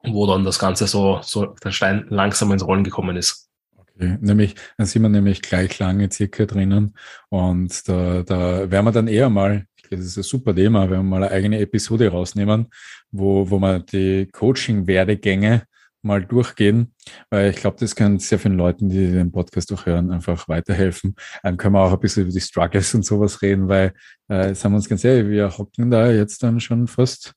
wo 0.02 0.26
dann 0.26 0.44
das 0.44 0.58
Ganze 0.58 0.88
so, 0.88 1.20
so 1.22 1.46
der 1.46 1.70
Stein 1.70 2.06
langsam 2.08 2.50
ins 2.50 2.66
Rollen 2.66 2.82
gekommen 2.82 3.16
ist. 3.16 3.48
Okay, 3.76 4.18
nämlich, 4.20 4.54
dann 4.76 4.86
sind 4.86 5.02
wir 5.02 5.08
nämlich 5.08 5.42
gleich 5.42 5.78
lange 5.78 6.10
circa 6.10 6.46
drinnen 6.46 6.94
und 7.28 7.88
da, 7.88 8.22
da 8.22 8.70
werden 8.70 8.86
wir 8.86 8.92
dann 8.92 9.06
eher 9.06 9.30
mal, 9.30 9.66
das 9.90 10.00
ist 10.00 10.16
ein 10.16 10.22
super 10.22 10.54
Thema, 10.54 10.88
wenn 10.90 11.00
wir 11.00 11.02
mal 11.02 11.22
eine 11.22 11.30
eigene 11.30 11.58
Episode 11.60 12.08
rausnehmen, 12.08 12.68
wo, 13.10 13.48
wo 13.50 13.58
man 13.58 13.84
die 13.86 14.28
Coaching-Werdegänge 14.32 15.66
mal 16.02 16.24
durchgehen, 16.24 16.94
weil 17.30 17.50
ich 17.50 17.56
glaube, 17.56 17.76
das 17.80 17.94
kann 17.94 18.18
sehr 18.18 18.38
vielen 18.38 18.56
Leuten, 18.56 18.88
die 18.88 19.12
den 19.12 19.32
Podcast 19.32 19.72
auch 19.72 19.86
hören, 19.86 20.10
einfach 20.10 20.48
weiterhelfen. 20.48 21.14
Dann 21.42 21.56
können 21.56 21.74
wir 21.74 21.80
auch 21.80 21.92
ein 21.92 22.00
bisschen 22.00 22.24
über 22.24 22.32
die 22.32 22.40
Struggles 22.40 22.94
und 22.94 23.04
sowas 23.04 23.40
reden, 23.42 23.68
weil, 23.68 23.94
äh, 24.28 24.54
sagen 24.54 24.74
wir 24.74 24.76
uns 24.76 24.88
ganz 24.88 25.04
ehrlich, 25.04 25.30
wir 25.30 25.56
hocken 25.56 25.90
da 25.90 26.10
jetzt 26.10 26.42
dann 26.42 26.60
schon 26.60 26.88
fast, 26.88 27.32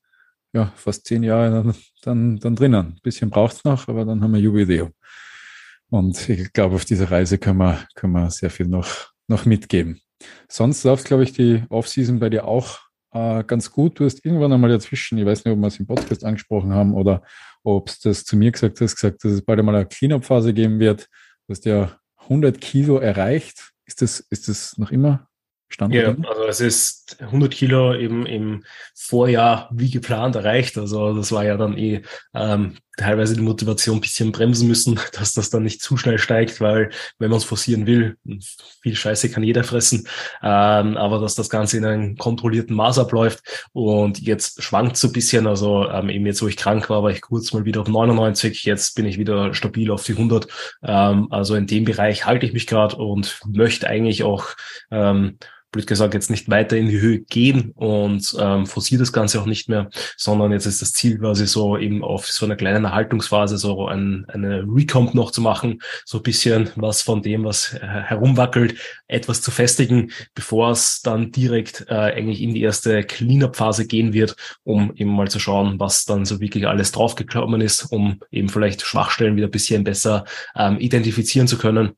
ja, 0.53 0.71
fast 0.75 1.05
zehn 1.05 1.23
Jahre 1.23 1.51
dann, 1.51 1.75
dann, 2.01 2.39
dann 2.39 2.55
drinnen. 2.55 2.87
Ein 2.87 2.99
bisschen 3.03 3.29
braucht's 3.29 3.63
noch, 3.63 3.87
aber 3.87 4.05
dann 4.05 4.21
haben 4.21 4.33
wir 4.33 4.41
Jubiläum. 4.41 4.91
Und 5.89 6.27
ich 6.29 6.51
glaube, 6.51 6.75
auf 6.75 6.85
dieser 6.85 7.11
Reise 7.11 7.37
können 7.37 7.59
wir, 7.59 7.85
können 7.93 8.13
wir 8.13 8.31
sehr 8.31 8.49
viel 8.49 8.67
noch, 8.67 9.11
noch 9.27 9.45
mitgeben. 9.45 10.01
Sonst 10.47 10.83
läuft, 10.83 11.05
glaube 11.05 11.23
ich, 11.23 11.33
die 11.33 11.63
Offseason 11.69 12.19
bei 12.19 12.29
dir 12.29 12.45
auch 12.45 12.79
äh, 13.11 13.43
ganz 13.43 13.71
gut. 13.71 13.99
Du 13.99 14.05
hast 14.05 14.25
irgendwann 14.25 14.51
einmal 14.51 14.69
dazwischen, 14.69 15.17
ich 15.17 15.25
weiß 15.25 15.45
nicht, 15.45 15.53
ob 15.53 15.59
wir 15.59 15.67
es 15.67 15.79
im 15.79 15.87
Podcast 15.87 16.25
angesprochen 16.25 16.73
haben 16.73 16.93
oder 16.93 17.21
ob 17.65 17.89
es 17.89 17.99
das 17.99 18.23
zu 18.23 18.37
mir 18.37 18.51
gesagt 18.51 18.79
hast, 18.79 18.95
gesagt, 18.95 19.23
dass 19.23 19.31
es 19.31 19.41
bald 19.41 19.59
einmal 19.59 19.75
eine 19.75 19.85
Cleanup-Phase 19.85 20.53
geben 20.53 20.79
wird. 20.79 21.07
Du 21.47 21.51
hast 21.51 21.65
ja 21.65 21.99
100 22.17 22.61
Kilo 22.61 22.97
erreicht. 22.97 23.71
Ist 23.85 24.01
das, 24.01 24.19
ist 24.29 24.47
das 24.47 24.77
noch 24.77 24.91
immer 24.91 25.27
Stand 25.67 25.95
ja, 25.95 26.15
also 26.29 26.45
es 26.45 26.61
ist 26.61 27.17
100 27.19 27.51
Kilo 27.51 27.95
eben 27.95 28.25
im 28.27 28.63
Vorjahr 28.93 29.67
wie 29.73 29.89
geplant 29.89 30.35
erreicht. 30.35 30.77
Also 30.77 31.13
das 31.13 31.31
war 31.31 31.43
ja 31.43 31.57
dann 31.57 31.75
eh 31.77 32.03
ähm, 32.35 32.77
teilweise 32.97 33.35
die 33.35 33.41
Motivation 33.41 33.97
ein 33.97 34.01
bisschen 34.01 34.31
bremsen 34.31 34.67
müssen, 34.67 34.99
dass 35.13 35.33
das 35.33 35.49
dann 35.49 35.63
nicht 35.63 35.81
zu 35.81 35.97
schnell 35.97 36.17
steigt, 36.17 36.61
weil 36.61 36.91
wenn 37.19 37.29
man 37.29 37.37
es 37.37 37.43
forcieren 37.43 37.85
will, 37.87 38.17
viel 38.81 38.95
Scheiße 38.95 39.29
kann 39.29 39.43
jeder 39.43 39.63
fressen, 39.63 40.07
ähm, 40.41 40.97
aber 40.97 41.19
dass 41.19 41.35
das 41.35 41.49
Ganze 41.49 41.77
in 41.77 41.85
einem 41.85 42.17
kontrollierten 42.17 42.75
Maß 42.75 42.99
abläuft 42.99 43.67
und 43.73 44.19
jetzt 44.19 44.61
schwankt 44.63 44.97
so 44.97 45.07
ein 45.07 45.13
bisschen, 45.13 45.47
also 45.47 45.89
ähm, 45.89 46.09
eben 46.09 46.25
jetzt, 46.25 46.41
wo 46.41 46.47
ich 46.47 46.57
krank 46.57 46.89
war, 46.89 47.03
war 47.03 47.11
ich 47.11 47.21
kurz 47.21 47.53
mal 47.53 47.65
wieder 47.65 47.81
auf 47.81 47.87
99, 47.87 48.63
jetzt 48.63 48.95
bin 48.95 49.05
ich 49.05 49.17
wieder 49.17 49.53
stabil 49.53 49.91
auf 49.91 50.03
die 50.03 50.13
100, 50.13 50.47
ähm, 50.83 51.27
also 51.31 51.55
in 51.55 51.67
dem 51.67 51.85
Bereich 51.85 52.25
halte 52.25 52.45
ich 52.45 52.53
mich 52.53 52.67
gerade 52.67 52.95
und 52.95 53.39
möchte 53.45 53.87
eigentlich 53.87 54.23
auch 54.23 54.49
ähm, 54.91 55.37
blöd 55.75 55.87
gesagt, 55.87 56.13
jetzt 56.13 56.29
nicht 56.29 56.49
weiter 56.49 56.77
in 56.77 56.87
die 56.87 57.01
Höhe 57.01 57.19
gehen 57.19 57.71
und 57.75 58.33
ähm, 58.39 58.65
forciert 58.65 59.01
das 59.01 59.11
Ganze 59.11 59.41
auch 59.41 59.45
nicht 59.45 59.67
mehr, 59.67 59.89
sondern 60.15 60.53
jetzt 60.53 60.65
ist 60.65 60.81
das 60.81 60.93
Ziel 60.93 61.19
quasi 61.19 61.45
so 61.45 61.77
eben 61.77 62.01
auf 62.01 62.27
so 62.27 62.45
einer 62.45 62.55
kleinen 62.55 62.85
Erhaltungsphase 62.85 63.57
so 63.57 63.85
ein, 63.87 64.25
eine 64.29 64.63
Recomp 64.65 65.13
noch 65.13 65.31
zu 65.31 65.41
machen, 65.41 65.81
so 66.05 66.19
ein 66.19 66.23
bisschen 66.23 66.69
was 66.77 67.01
von 67.01 67.21
dem, 67.21 67.43
was 67.43 67.73
äh, 67.73 67.79
herumwackelt, 67.79 68.75
etwas 69.09 69.41
zu 69.41 69.51
festigen, 69.51 70.11
bevor 70.33 70.71
es 70.71 71.01
dann 71.01 71.33
direkt 71.33 71.85
äh, 71.89 71.93
eigentlich 71.93 72.41
in 72.41 72.53
die 72.53 72.61
erste 72.61 73.03
Cleanup-Phase 73.03 73.85
gehen 73.85 74.13
wird, 74.13 74.37
um 74.63 74.93
eben 74.95 75.11
mal 75.11 75.27
zu 75.27 75.39
schauen, 75.39 75.77
was 75.77 76.05
dann 76.05 76.23
so 76.23 76.39
wirklich 76.39 76.67
alles 76.67 76.93
draufgekommen 76.93 77.59
ist, 77.59 77.91
um 77.91 78.21
eben 78.31 78.47
vielleicht 78.47 78.81
Schwachstellen 78.81 79.35
wieder 79.35 79.47
ein 79.47 79.51
bisschen 79.51 79.83
besser 79.83 80.23
ähm, 80.55 80.79
identifizieren 80.79 81.49
zu 81.49 81.57
können 81.57 81.97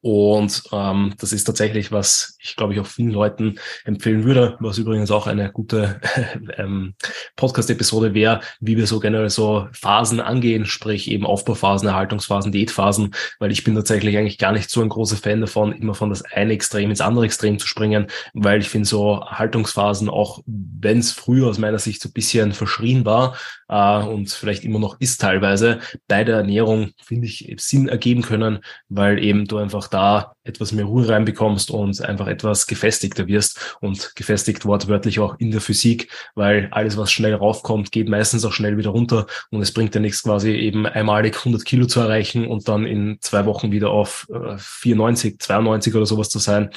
und 0.00 0.62
ähm, 0.72 1.14
das 1.18 1.32
ist 1.32 1.44
tatsächlich, 1.44 1.92
was 1.92 2.36
ich 2.40 2.56
glaube 2.56 2.74
ich 2.74 2.80
auch 2.80 2.86
vielen 2.86 3.10
Leuten 3.10 3.58
empfehlen 3.84 4.24
würde, 4.24 4.56
was 4.60 4.78
übrigens 4.78 5.10
auch 5.10 5.26
eine 5.26 5.52
gute 5.52 6.00
ähm, 6.56 6.94
Podcast-Episode 7.36 8.12
wäre, 8.12 8.40
wie 8.60 8.76
wir 8.76 8.86
so 8.86 8.98
generell 8.98 9.30
so 9.30 9.68
Phasen 9.72 10.20
angehen, 10.20 10.66
sprich 10.66 11.10
eben 11.10 11.24
Aufbauphasen, 11.24 11.88
Erhaltungsphasen, 11.88 12.50
Diätphasen, 12.50 13.14
weil 13.38 13.52
ich 13.52 13.62
bin 13.62 13.74
tatsächlich 13.76 14.16
eigentlich 14.16 14.38
gar 14.38 14.52
nicht 14.52 14.70
so 14.70 14.82
ein 14.82 14.88
großer 14.88 15.16
Fan 15.16 15.40
davon, 15.40 15.72
immer 15.72 15.94
von 15.94 16.10
das 16.10 16.22
eine 16.22 16.52
Extrem 16.52 16.90
ins 16.90 17.00
andere 17.00 17.24
Extrem 17.24 17.58
zu 17.58 17.68
springen, 17.68 18.08
weil 18.34 18.60
ich 18.60 18.68
finde 18.68 18.88
so 18.88 19.20
Erhaltungsphasen, 19.20 20.08
auch 20.08 20.40
wenn 20.46 20.98
es 20.98 21.12
früher 21.12 21.46
aus 21.48 21.58
meiner 21.58 21.78
Sicht 21.78 22.02
so 22.02 22.08
ein 22.08 22.12
bisschen 22.12 22.52
verschrien 22.52 23.04
war 23.04 23.36
äh, 23.68 23.98
und 23.98 24.30
vielleicht 24.30 24.64
immer 24.64 24.78
noch 24.78 25.00
ist 25.00 25.20
teilweise, 25.20 25.80
bei 26.08 26.24
der 26.24 26.36
Ernährung, 26.36 26.92
finde 27.02 27.26
ich, 27.26 27.54
Sinn 27.58 27.88
ergeben 27.88 28.22
können, 28.22 28.60
weil 28.88 29.22
eben 29.22 29.46
du 29.46 29.58
einfach 29.58 29.88
da 29.88 30.34
etwas 30.44 30.72
mehr 30.72 30.84
Ruhe 30.84 31.08
reinbekommst 31.08 31.70
und 31.70 32.00
einfach 32.02 32.26
etwas 32.26 32.66
gefestigter 32.66 33.26
wirst 33.26 33.76
und 33.80 34.14
gefestigt 34.14 34.64
wortwörtlich 34.64 35.18
auch 35.18 35.38
in 35.38 35.50
der 35.50 35.60
Physik, 35.60 36.10
weil 36.34 36.68
alles, 36.70 36.96
was 36.96 37.10
schnell 37.10 37.34
raufkommt, 37.34 37.92
geht 37.92 38.08
meistens 38.08 38.44
auch 38.44 38.52
schnell 38.52 38.78
wieder 38.78 38.90
runter 38.90 39.26
und 39.50 39.60
es 39.60 39.72
bringt 39.72 39.94
ja 39.94 40.00
nichts 40.00 40.22
quasi 40.22 40.52
eben 40.52 40.86
einmalig 40.86 41.36
100 41.36 41.64
Kilo 41.64 41.86
zu 41.86 42.00
erreichen 42.00 42.46
und 42.46 42.68
dann 42.68 42.86
in 42.86 43.18
zwei 43.20 43.46
Wochen 43.46 43.72
wieder 43.72 43.90
auf 43.90 44.26
94, 44.58 45.34
äh, 45.34 45.38
92 45.38 45.94
oder 45.94 46.06
sowas 46.06 46.28
zu 46.28 46.38
sein, 46.38 46.70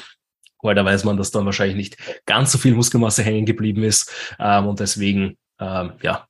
weil 0.62 0.74
da 0.74 0.84
weiß 0.84 1.04
man, 1.04 1.16
dass 1.16 1.30
dann 1.30 1.46
wahrscheinlich 1.46 1.76
nicht 1.76 2.22
ganz 2.26 2.52
so 2.52 2.58
viel 2.58 2.74
Muskelmasse 2.74 3.22
hängen 3.22 3.46
geblieben 3.46 3.82
ist 3.82 4.12
ähm, 4.38 4.66
und 4.66 4.80
deswegen 4.80 5.36
ähm, 5.60 5.92
ja, 6.02 6.26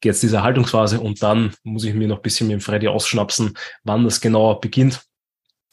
geht 0.00 0.12
jetzt 0.12 0.22
diese 0.22 0.42
Haltungsphase 0.42 1.00
und 1.00 1.22
dann 1.22 1.52
muss 1.62 1.84
ich 1.84 1.94
mir 1.94 2.08
noch 2.08 2.16
ein 2.16 2.22
bisschen 2.22 2.48
mit 2.48 2.54
dem 2.54 2.60
Freddy 2.60 2.88
ausschnapsen, 2.88 3.54
wann 3.84 4.04
das 4.04 4.20
genau 4.20 4.54
beginnt 4.54 5.02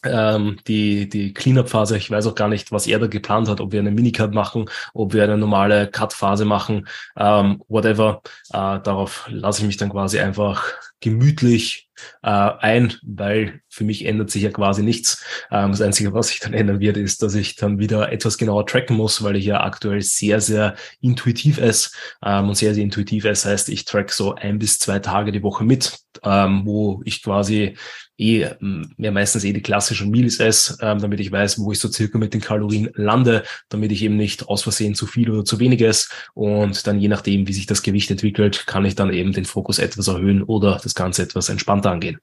ähm, 0.03 0.57
die, 0.67 1.09
die 1.09 1.33
Cleanup-Phase. 1.33 1.97
Ich 1.97 2.11
weiß 2.11 2.27
auch 2.27 2.35
gar 2.35 2.47
nicht, 2.47 2.71
was 2.71 2.87
er 2.87 2.99
da 2.99 3.07
geplant 3.07 3.49
hat, 3.49 3.61
ob 3.61 3.71
wir 3.71 3.79
eine 3.79 3.91
Minicut 3.91 4.33
machen, 4.33 4.69
ob 4.93 5.13
wir 5.13 5.23
eine 5.23 5.37
normale 5.37 5.87
Cut-Phase 5.87 6.45
machen, 6.45 6.87
ähm, 7.17 7.63
whatever. 7.67 8.21
Äh, 8.49 8.79
darauf 8.81 9.27
lasse 9.29 9.61
ich 9.61 9.67
mich 9.67 9.77
dann 9.77 9.89
quasi 9.89 10.19
einfach 10.19 10.65
gemütlich 10.99 11.86
äh, 12.23 12.29
ein, 12.29 12.93
weil 13.03 13.61
für 13.69 13.83
mich 13.83 14.05
ändert 14.05 14.29
sich 14.29 14.43
ja 14.43 14.49
quasi 14.49 14.83
nichts. 14.83 15.23
Ähm, 15.51 15.71
das 15.71 15.81
Einzige, 15.81 16.13
was 16.13 16.29
sich 16.29 16.39
dann 16.39 16.53
ändern 16.53 16.79
wird, 16.79 16.97
ist, 16.97 17.23
dass 17.23 17.35
ich 17.35 17.55
dann 17.55 17.79
wieder 17.79 18.11
etwas 18.11 18.37
genauer 18.37 18.65
tracken 18.65 18.97
muss, 18.97 19.23
weil 19.23 19.35
ich 19.35 19.45
ja 19.45 19.61
aktuell 19.61 20.01
sehr, 20.01 20.41
sehr 20.41 20.75
intuitiv 21.01 21.59
esse. 21.59 21.91
Ähm, 22.23 22.49
und 22.49 22.55
sehr, 22.55 22.73
sehr 22.73 22.83
intuitiv 22.83 23.25
esse 23.25 23.49
heißt, 23.49 23.69
ich 23.69 23.85
track 23.85 24.11
so 24.11 24.35
ein 24.35 24.59
bis 24.59 24.79
zwei 24.79 24.99
Tage 24.99 25.31
die 25.31 25.43
Woche 25.43 25.63
mit, 25.63 25.97
ähm, 26.23 26.63
wo 26.65 27.01
ich 27.05 27.23
quasi 27.23 27.75
eh 28.17 28.49
ja 28.97 29.11
meistens 29.11 29.43
eh 29.43 29.53
die 29.53 29.61
klassischen 29.61 30.09
Meals 30.09 30.39
esse, 30.39 30.77
ähm, 30.81 30.99
damit 30.99 31.19
ich 31.19 31.31
weiß, 31.31 31.59
wo 31.59 31.71
ich 31.71 31.79
so 31.79 31.91
circa 31.91 32.17
mit 32.17 32.33
den 32.33 32.41
Kalorien 32.41 32.89
lande, 32.95 33.43
damit 33.69 33.91
ich 33.91 34.01
eben 34.01 34.17
nicht 34.17 34.47
aus 34.47 34.63
Versehen 34.63 34.95
zu 34.95 35.05
viel 35.05 35.29
oder 35.29 35.45
zu 35.45 35.59
wenig 35.59 35.81
esse. 35.81 36.09
Und 36.33 36.87
dann 36.87 36.99
je 36.99 37.07
nachdem, 37.07 37.47
wie 37.47 37.53
sich 37.53 37.67
das 37.67 37.83
Gewicht 37.83 38.09
entwickelt, 38.09 38.65
kann 38.65 38.85
ich 38.85 38.95
dann 38.95 39.13
eben 39.13 39.33
den 39.33 39.45
Fokus 39.45 39.79
etwas 39.79 40.07
erhöhen 40.07 40.43
oder 40.43 40.79
das 40.81 40.95
Ganze 40.95 41.23
etwas 41.23 41.49
entspannter 41.49 41.86
angehen. 41.87 42.19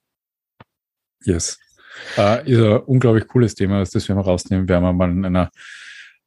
Yes. 1.25 1.59
Uh, 2.19 2.43
ist 2.45 2.59
ein 2.59 2.77
unglaublich 2.87 3.27
cooles 3.27 3.55
Thema, 3.55 3.79
das 3.81 3.95
werden 3.95 4.19
wir 4.19 4.25
rausnehmen, 4.25 4.69
werden 4.69 4.83
wir 4.83 4.93
mal 4.93 5.11
in 5.11 5.25
einer 5.25 5.51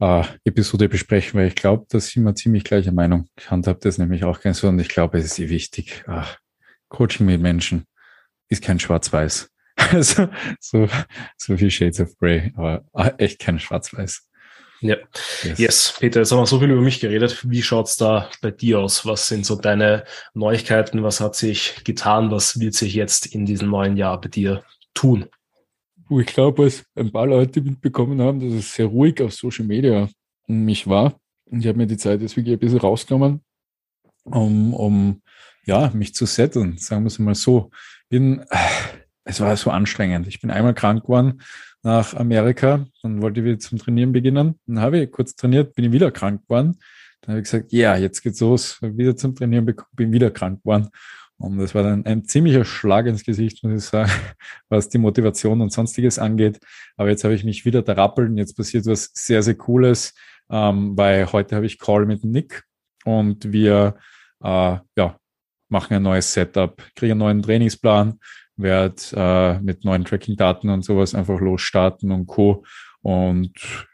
uh, 0.02 0.24
Episode 0.44 0.90
besprechen, 0.90 1.40
weil 1.40 1.48
ich 1.48 1.56
glaube, 1.56 1.86
da 1.90 2.00
sind 2.00 2.24
wir 2.24 2.36
ziemlich 2.36 2.64
gleicher 2.64 2.92
Meinung. 2.92 3.28
Ich 3.38 3.52
handhabe 3.52 3.80
das 3.82 3.98
nämlich 3.98 4.24
auch 4.24 4.42
ganz 4.42 4.60
so 4.60 4.70
und 4.70 4.80
ich 4.80 4.90
glaube, 4.90 5.18
es 5.18 5.26
ist 5.26 5.40
eh 5.40 5.50
wichtig. 5.50 6.04
Uh, 6.08 6.24
Coaching 6.90 7.26
mit 7.26 7.42
Menschen 7.42 7.86
ist 8.50 8.64
kein 8.64 8.80
Schwarz-Weiß. 8.80 9.50
Also 9.92 10.28
so, 10.60 10.90
so 11.38 11.56
viel 11.56 11.70
Shades 11.70 12.00
of 12.00 12.18
Grey, 12.18 12.52
aber 12.56 12.84
echt 13.20 13.38
kein 13.38 13.60
Schwarz-Weiß. 13.60 14.28
Ja, 14.82 14.96
yes. 15.44 15.58
yes. 15.58 15.96
Peter, 16.00 16.20
jetzt 16.20 16.32
haben 16.32 16.40
wir 16.40 16.46
so 16.46 16.60
viel 16.60 16.70
über 16.70 16.82
mich 16.82 17.00
geredet. 17.00 17.50
Wie 17.50 17.62
schaut's 17.62 17.98
da 17.98 18.30
bei 18.42 18.52
dir 18.52 18.80
aus? 18.80 19.06
Was 19.06 19.28
sind 19.28 19.46
so 19.46 19.56
deine 19.56 20.04
Neuigkeiten? 20.34 21.04
Was 21.04 21.20
hat 21.20 21.36
sich 21.36 21.84
getan? 21.84 22.30
Was 22.30 22.60
wird 22.60 22.76
sich 22.76 22.94
jetzt 22.94 23.26
in 23.28 23.46
diesem 23.46 23.70
neuen 23.70 23.98
Jahr 23.98 24.22
bei 24.22 24.30
dir 24.30 24.64
tun? 24.94 25.26
Ich 26.10 26.28
glaube, 26.28 26.66
was 26.66 26.86
ein 26.96 27.12
paar 27.12 27.26
Leute 27.26 27.62
mitbekommen 27.62 28.22
haben, 28.22 28.40
dass 28.40 28.54
es 28.54 28.74
sehr 28.74 28.86
ruhig 28.86 29.22
auf 29.22 29.34
Social 29.34 29.66
Media 29.66 30.08
um 30.48 30.64
mich 30.64 30.88
war. 30.88 31.20
Und 31.46 31.62
ich 31.62 31.68
habe 31.68 31.78
mir 31.78 31.88
die 31.88 31.98
Zeit 31.98 32.22
jetzt 32.22 32.38
wirklich 32.38 32.54
ein 32.56 32.60
bisschen 32.60 32.80
rausgenommen, 32.80 33.42
um, 34.24 34.74
um 34.74 35.22
ja, 35.66 35.90
mich 35.94 36.14
zu 36.14 36.26
setteln, 36.26 36.78
sagen 36.78 37.04
wir 37.04 37.08
es 37.08 37.20
mal 37.20 37.36
so. 37.36 37.72
Bin, 38.10 38.46
es 39.26 39.42
war 39.42 39.58
so 39.58 39.70
anstrengend. 39.70 40.28
Ich 40.28 40.40
bin 40.40 40.52
einmal 40.52 40.74
krank 40.74 41.04
geworden 41.04 41.42
nach 41.84 42.14
Amerika, 42.14 42.86
dann 43.02 43.22
wollte 43.22 43.40
ich 43.40 43.46
wieder 43.46 43.60
zum 43.60 43.78
Trainieren 43.78 44.12
beginnen. 44.12 44.60
Dann 44.66 44.80
habe 44.82 45.00
ich 45.00 45.12
kurz 45.12 45.36
trainiert, 45.36 45.74
bin 45.76 45.86
ich 45.86 45.92
wieder 45.92 46.12
krank 46.12 46.44
geworden. 46.44 46.78
Dann 47.22 47.34
habe 47.34 47.40
ich 47.40 47.46
gesagt, 47.46 47.72
ja, 47.72 47.96
jetzt 47.98 48.22
geht's 48.22 48.40
los, 48.40 48.80
wieder 48.82 49.16
zum 49.16 49.36
Trainieren 49.36 49.74
bin 49.94 50.12
wieder 50.12 50.32
krank 50.32 50.64
geworden. 50.64 50.90
Und 51.40 51.60
das 51.60 51.76
war 51.76 51.84
dann 51.84 52.06
ein 52.06 52.26
ziemlicher 52.26 52.66
Schlag 52.66 53.06
ins 53.06 53.24
Gesicht, 53.24 53.64
muss 53.64 53.84
ich 53.84 53.90
sagen, 53.90 54.12
was 54.70 54.90
die 54.90 54.98
Motivation 54.98 55.62
und 55.62 55.72
sonstiges 55.72 56.18
angeht. 56.18 56.60
Aber 56.96 57.10
jetzt 57.10 57.24
habe 57.24 57.36
ich 57.36 57.44
mich 57.44 57.64
wieder 57.64 57.84
darappelt 57.84 58.30
und 58.30 58.38
jetzt 58.38 58.58
passiert 58.58 58.86
was 58.86 59.12
sehr, 59.14 59.44
sehr 59.44 59.56
Cooles, 59.56 60.16
ähm, 60.50 60.98
weil 60.98 61.32
heute 61.32 61.56
habe 61.56 61.66
ich 61.66 61.78
Call 61.78 62.06
mit 62.06 62.24
Nick 62.24 62.64
und 63.06 63.52
wir 63.52 63.98
äh, 64.44 64.78
ja, 64.96 65.20
machen 65.70 65.96
ein 65.96 66.04
neues 66.04 66.34
Setup, 66.34 66.82
kriegen 66.96 67.12
einen 67.12 67.20
neuen 67.20 67.42
Trainingsplan, 67.44 68.20
werde 68.58 68.96
äh, 69.14 69.60
mit 69.60 69.86
neuen 69.86 70.06
Tracking-Daten 70.06 70.70
und 70.70 70.84
sowas 70.84 71.16
einfach 71.16 71.40
losstarten 71.40 72.12
und 72.12 72.28
Co. 72.28 72.66
Und 73.02 73.54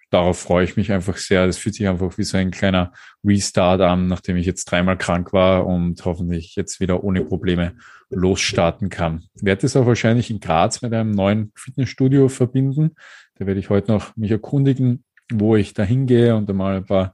darauf 0.09 0.39
freue 0.39 0.63
ich 0.63 0.77
mich 0.77 0.91
einfach 0.91 1.17
sehr. 1.17 1.45
Das 1.47 1.57
fühlt 1.57 1.75
sich 1.75 1.87
einfach 1.87 2.17
wie 2.17 2.23
so 2.23 2.37
ein 2.37 2.51
kleiner 2.51 2.93
Restart 3.25 3.81
an, 3.81 4.07
nachdem 4.07 4.37
ich 4.37 4.45
jetzt 4.45 4.65
dreimal 4.65 4.97
krank 4.97 5.33
war 5.33 5.65
und 5.65 6.03
hoffentlich 6.05 6.55
jetzt 6.55 6.79
wieder 6.79 7.03
ohne 7.03 7.23
Probleme 7.23 7.75
losstarten 8.09 8.89
kann. 8.89 9.23
Ich 9.35 9.43
werde 9.43 9.65
es 9.65 9.75
auch 9.75 9.85
wahrscheinlich 9.85 10.29
in 10.29 10.39
Graz 10.39 10.81
mit 10.81 10.93
einem 10.93 11.11
neuen 11.11 11.51
Fitnessstudio 11.55 12.29
verbinden. 12.29 12.95
Da 13.35 13.47
werde 13.47 13.59
ich 13.59 13.69
heute 13.69 13.91
noch 13.91 14.15
mich 14.15 14.31
erkundigen, 14.31 15.03
wo 15.31 15.55
ich 15.55 15.73
da 15.73 15.83
hingehe 15.83 16.35
und 16.35 16.49
einmal 16.49 16.77
ein 16.77 16.85
paar, 16.85 17.13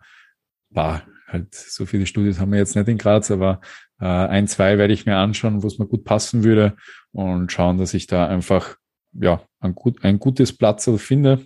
paar 0.73 1.03
halt 1.27 1.53
so 1.53 1.85
viele 1.85 2.05
Studios 2.05 2.39
haben 2.39 2.51
wir 2.51 2.59
jetzt 2.59 2.75
nicht 2.75 2.87
in 2.87 2.97
Graz, 2.97 3.31
aber 3.31 3.61
äh, 3.99 4.05
ein, 4.05 4.47
zwei 4.47 4.77
werde 4.77 4.93
ich 4.93 5.05
mir 5.05 5.17
anschauen, 5.17 5.63
wo 5.63 5.67
es 5.67 5.79
mir 5.79 5.87
gut 5.87 6.03
passen 6.03 6.43
würde 6.43 6.75
und 7.11 7.51
schauen, 7.51 7.77
dass 7.77 7.93
ich 7.93 8.07
da 8.07 8.27
einfach 8.27 8.77
ja 9.13 9.41
ein, 9.59 9.75
gut, 9.75 10.03
ein 10.03 10.19
gutes 10.19 10.55
Platz 10.55 10.89
finde, 10.97 11.45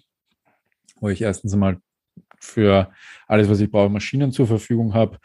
wo 1.00 1.10
ich 1.10 1.22
erstens 1.22 1.54
einmal 1.54 1.78
für 2.40 2.92
alles, 3.28 3.50
was 3.50 3.60
ich 3.60 3.72
brauche, 3.72 3.90
Maschinen 3.90 4.32
zur 4.32 4.48
Verfügung 4.48 4.94
habe, 4.94 5.18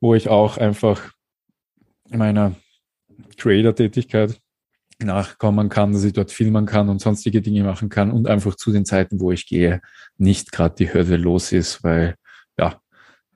wo 0.00 0.14
ich 0.14 0.28
auch 0.28 0.58
einfach 0.58 1.12
meiner 2.10 2.54
Creator-Tätigkeit 3.36 4.40
nachkommen 4.98 5.68
kann, 5.68 5.92
dass 5.92 6.04
ich 6.04 6.12
dort 6.12 6.30
filmen 6.30 6.66
kann 6.66 6.88
und 6.88 7.00
sonstige 7.00 7.42
Dinge 7.42 7.64
machen 7.64 7.88
kann 7.88 8.10
und 8.10 8.28
einfach 8.28 8.54
zu 8.54 8.72
den 8.72 8.84
Zeiten, 8.84 9.20
wo 9.20 9.32
ich 9.32 9.46
gehe, 9.46 9.80
nicht 10.18 10.52
gerade 10.52 10.74
die 10.76 10.92
Hürde 10.92 11.16
los 11.16 11.52
ist, 11.52 11.82
weil 11.82 12.16
ja, 12.58 12.80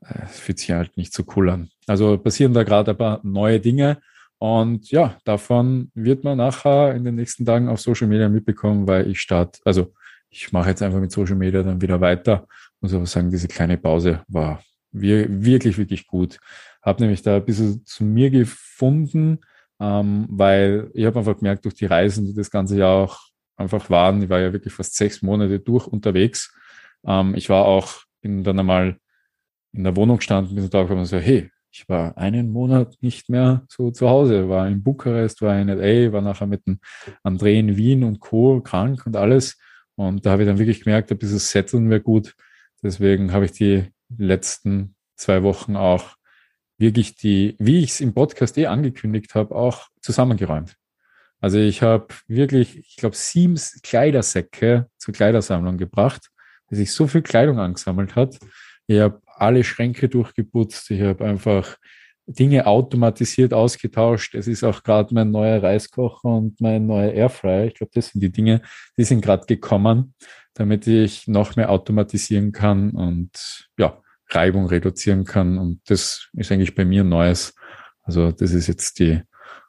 es 0.00 0.38
fühlt 0.38 0.58
sich 0.58 0.70
halt 0.70 0.96
nicht 0.96 1.12
so 1.12 1.24
cool 1.34 1.50
an. 1.50 1.70
Also 1.86 2.18
passieren 2.18 2.54
da 2.54 2.62
gerade 2.62 2.92
ein 2.92 2.96
paar 2.96 3.20
neue 3.22 3.60
Dinge. 3.60 4.00
Und 4.38 4.90
ja, 4.90 5.16
davon 5.24 5.90
wird 5.94 6.24
man 6.24 6.38
nachher 6.38 6.94
in 6.94 7.04
den 7.04 7.14
nächsten 7.14 7.46
Tagen 7.46 7.68
auf 7.68 7.80
Social 7.80 8.06
Media 8.06 8.28
mitbekommen, 8.28 8.86
weil 8.86 9.08
ich 9.10 9.20
starte, 9.20 9.60
also 9.64 9.94
ich 10.28 10.52
mache 10.52 10.70
jetzt 10.70 10.82
einfach 10.82 11.00
mit 11.00 11.10
Social 11.10 11.36
Media 11.36 11.62
dann 11.62 11.80
wieder 11.80 12.00
weiter 12.00 12.46
muss 12.86 12.94
aber 12.94 13.06
sagen, 13.06 13.30
diese 13.30 13.48
kleine 13.48 13.76
Pause 13.76 14.22
war 14.28 14.62
wirklich, 14.92 15.76
wirklich 15.76 16.06
gut. 16.06 16.38
Habe 16.82 17.02
nämlich 17.02 17.22
da 17.22 17.36
ein 17.36 17.44
bisschen 17.44 17.84
zu 17.84 18.04
mir 18.04 18.30
gefunden, 18.30 19.40
ähm, 19.80 20.26
weil 20.30 20.90
ich 20.94 21.04
habe 21.04 21.18
einfach 21.18 21.36
gemerkt, 21.36 21.64
durch 21.64 21.74
die 21.74 21.86
Reisen, 21.86 22.26
die 22.26 22.34
das 22.34 22.50
ganze 22.50 22.78
Jahr 22.78 23.04
auch 23.04 23.20
einfach 23.56 23.90
waren, 23.90 24.22
ich 24.22 24.28
war 24.28 24.40
ja 24.40 24.52
wirklich 24.52 24.72
fast 24.72 24.94
sechs 24.94 25.22
Monate 25.22 25.58
durch 25.58 25.86
unterwegs. 25.86 26.54
Ähm, 27.04 27.34
ich 27.34 27.48
war 27.48 27.64
auch, 27.64 28.02
bin 28.20 28.44
dann 28.44 28.58
einmal 28.58 28.98
in 29.72 29.84
der 29.84 29.96
Wohnung 29.96 30.18
gestanden, 30.18 30.54
bin 30.54 30.70
da 30.70 30.82
gekommen 30.82 31.00
und 31.00 31.06
so, 31.06 31.18
hey, 31.18 31.50
ich 31.76 31.88
war 31.90 32.16
einen 32.16 32.50
Monat 32.50 32.96
nicht 33.02 33.28
mehr 33.28 33.66
so 33.68 33.90
zu 33.90 34.08
Hause, 34.08 34.48
war 34.48 34.66
in 34.66 34.82
Bukarest, 34.82 35.42
war 35.42 35.60
in 35.60 35.68
LA, 35.68 36.10
war 36.10 36.22
nachher 36.22 36.46
mit 36.46 36.66
dem 36.66 36.80
André 37.22 37.58
in 37.58 37.76
Wien 37.76 38.02
und 38.02 38.18
Co. 38.18 38.62
krank 38.62 39.06
und 39.06 39.14
alles. 39.14 39.58
Und 39.94 40.24
da 40.24 40.30
habe 40.30 40.42
ich 40.42 40.48
dann 40.48 40.58
wirklich 40.58 40.84
gemerkt, 40.84 41.10
ein 41.10 41.18
bisschen 41.18 41.38
Setteln 41.38 41.90
wäre 41.90 42.00
gut. 42.00 42.34
Deswegen 42.82 43.32
habe 43.32 43.44
ich 43.44 43.52
die 43.52 43.84
letzten 44.16 44.94
zwei 45.16 45.42
Wochen 45.42 45.76
auch 45.76 46.16
wirklich 46.78 47.14
die, 47.14 47.56
wie 47.58 47.80
ich 47.80 47.90
es 47.90 48.00
im 48.00 48.14
Podcast 48.14 48.56
eh 48.56 48.66
angekündigt 48.66 49.34
habe, 49.34 49.54
auch 49.54 49.88
zusammengeräumt. 50.00 50.76
Also 51.40 51.58
ich 51.58 51.82
habe 51.82 52.08
wirklich, 52.26 52.78
ich 52.78 52.96
glaube, 52.96 53.16
sieben 53.16 53.60
Kleidersäcke 53.82 54.88
zur 54.96 55.12
Kleidersammlung 55.12 55.76
gebracht, 55.76 56.30
dass 56.68 56.78
sich 56.78 56.92
so 56.92 57.06
viel 57.06 57.22
Kleidung 57.22 57.58
angesammelt 57.58 58.16
hat. 58.16 58.38
Ich 58.86 58.98
habe 58.98 59.20
alle 59.38 59.64
Schränke 59.64 60.08
durchgeputzt. 60.08 60.90
Ich 60.90 61.02
habe 61.02 61.24
einfach 61.24 61.76
Dinge 62.26 62.66
automatisiert 62.66 63.54
ausgetauscht. 63.54 64.34
Es 64.34 64.48
ist 64.48 64.64
auch 64.64 64.82
gerade 64.82 65.14
mein 65.14 65.30
neuer 65.30 65.62
Reiskocher 65.62 66.28
und 66.28 66.60
mein 66.60 66.86
neuer 66.86 67.12
Airfryer. 67.12 67.66
Ich 67.66 67.74
glaube, 67.74 67.92
das 67.94 68.08
sind 68.08 68.20
die 68.20 68.32
Dinge, 68.32 68.62
die 68.96 69.04
sind 69.04 69.20
gerade 69.20 69.46
gekommen, 69.46 70.14
damit 70.54 70.86
ich 70.86 71.28
noch 71.28 71.54
mehr 71.54 71.70
automatisieren 71.70 72.50
kann 72.50 72.90
und 72.90 73.68
ja, 73.78 74.02
Reibung 74.30 74.66
reduzieren 74.66 75.24
kann. 75.24 75.58
Und 75.58 75.80
das 75.86 76.28
ist 76.32 76.50
eigentlich 76.50 76.74
bei 76.74 76.84
mir 76.84 77.04
Neues. 77.04 77.54
Also 78.02 78.32
das 78.32 78.52
ist 78.52 78.66
jetzt 78.66 78.98
die 78.98 79.22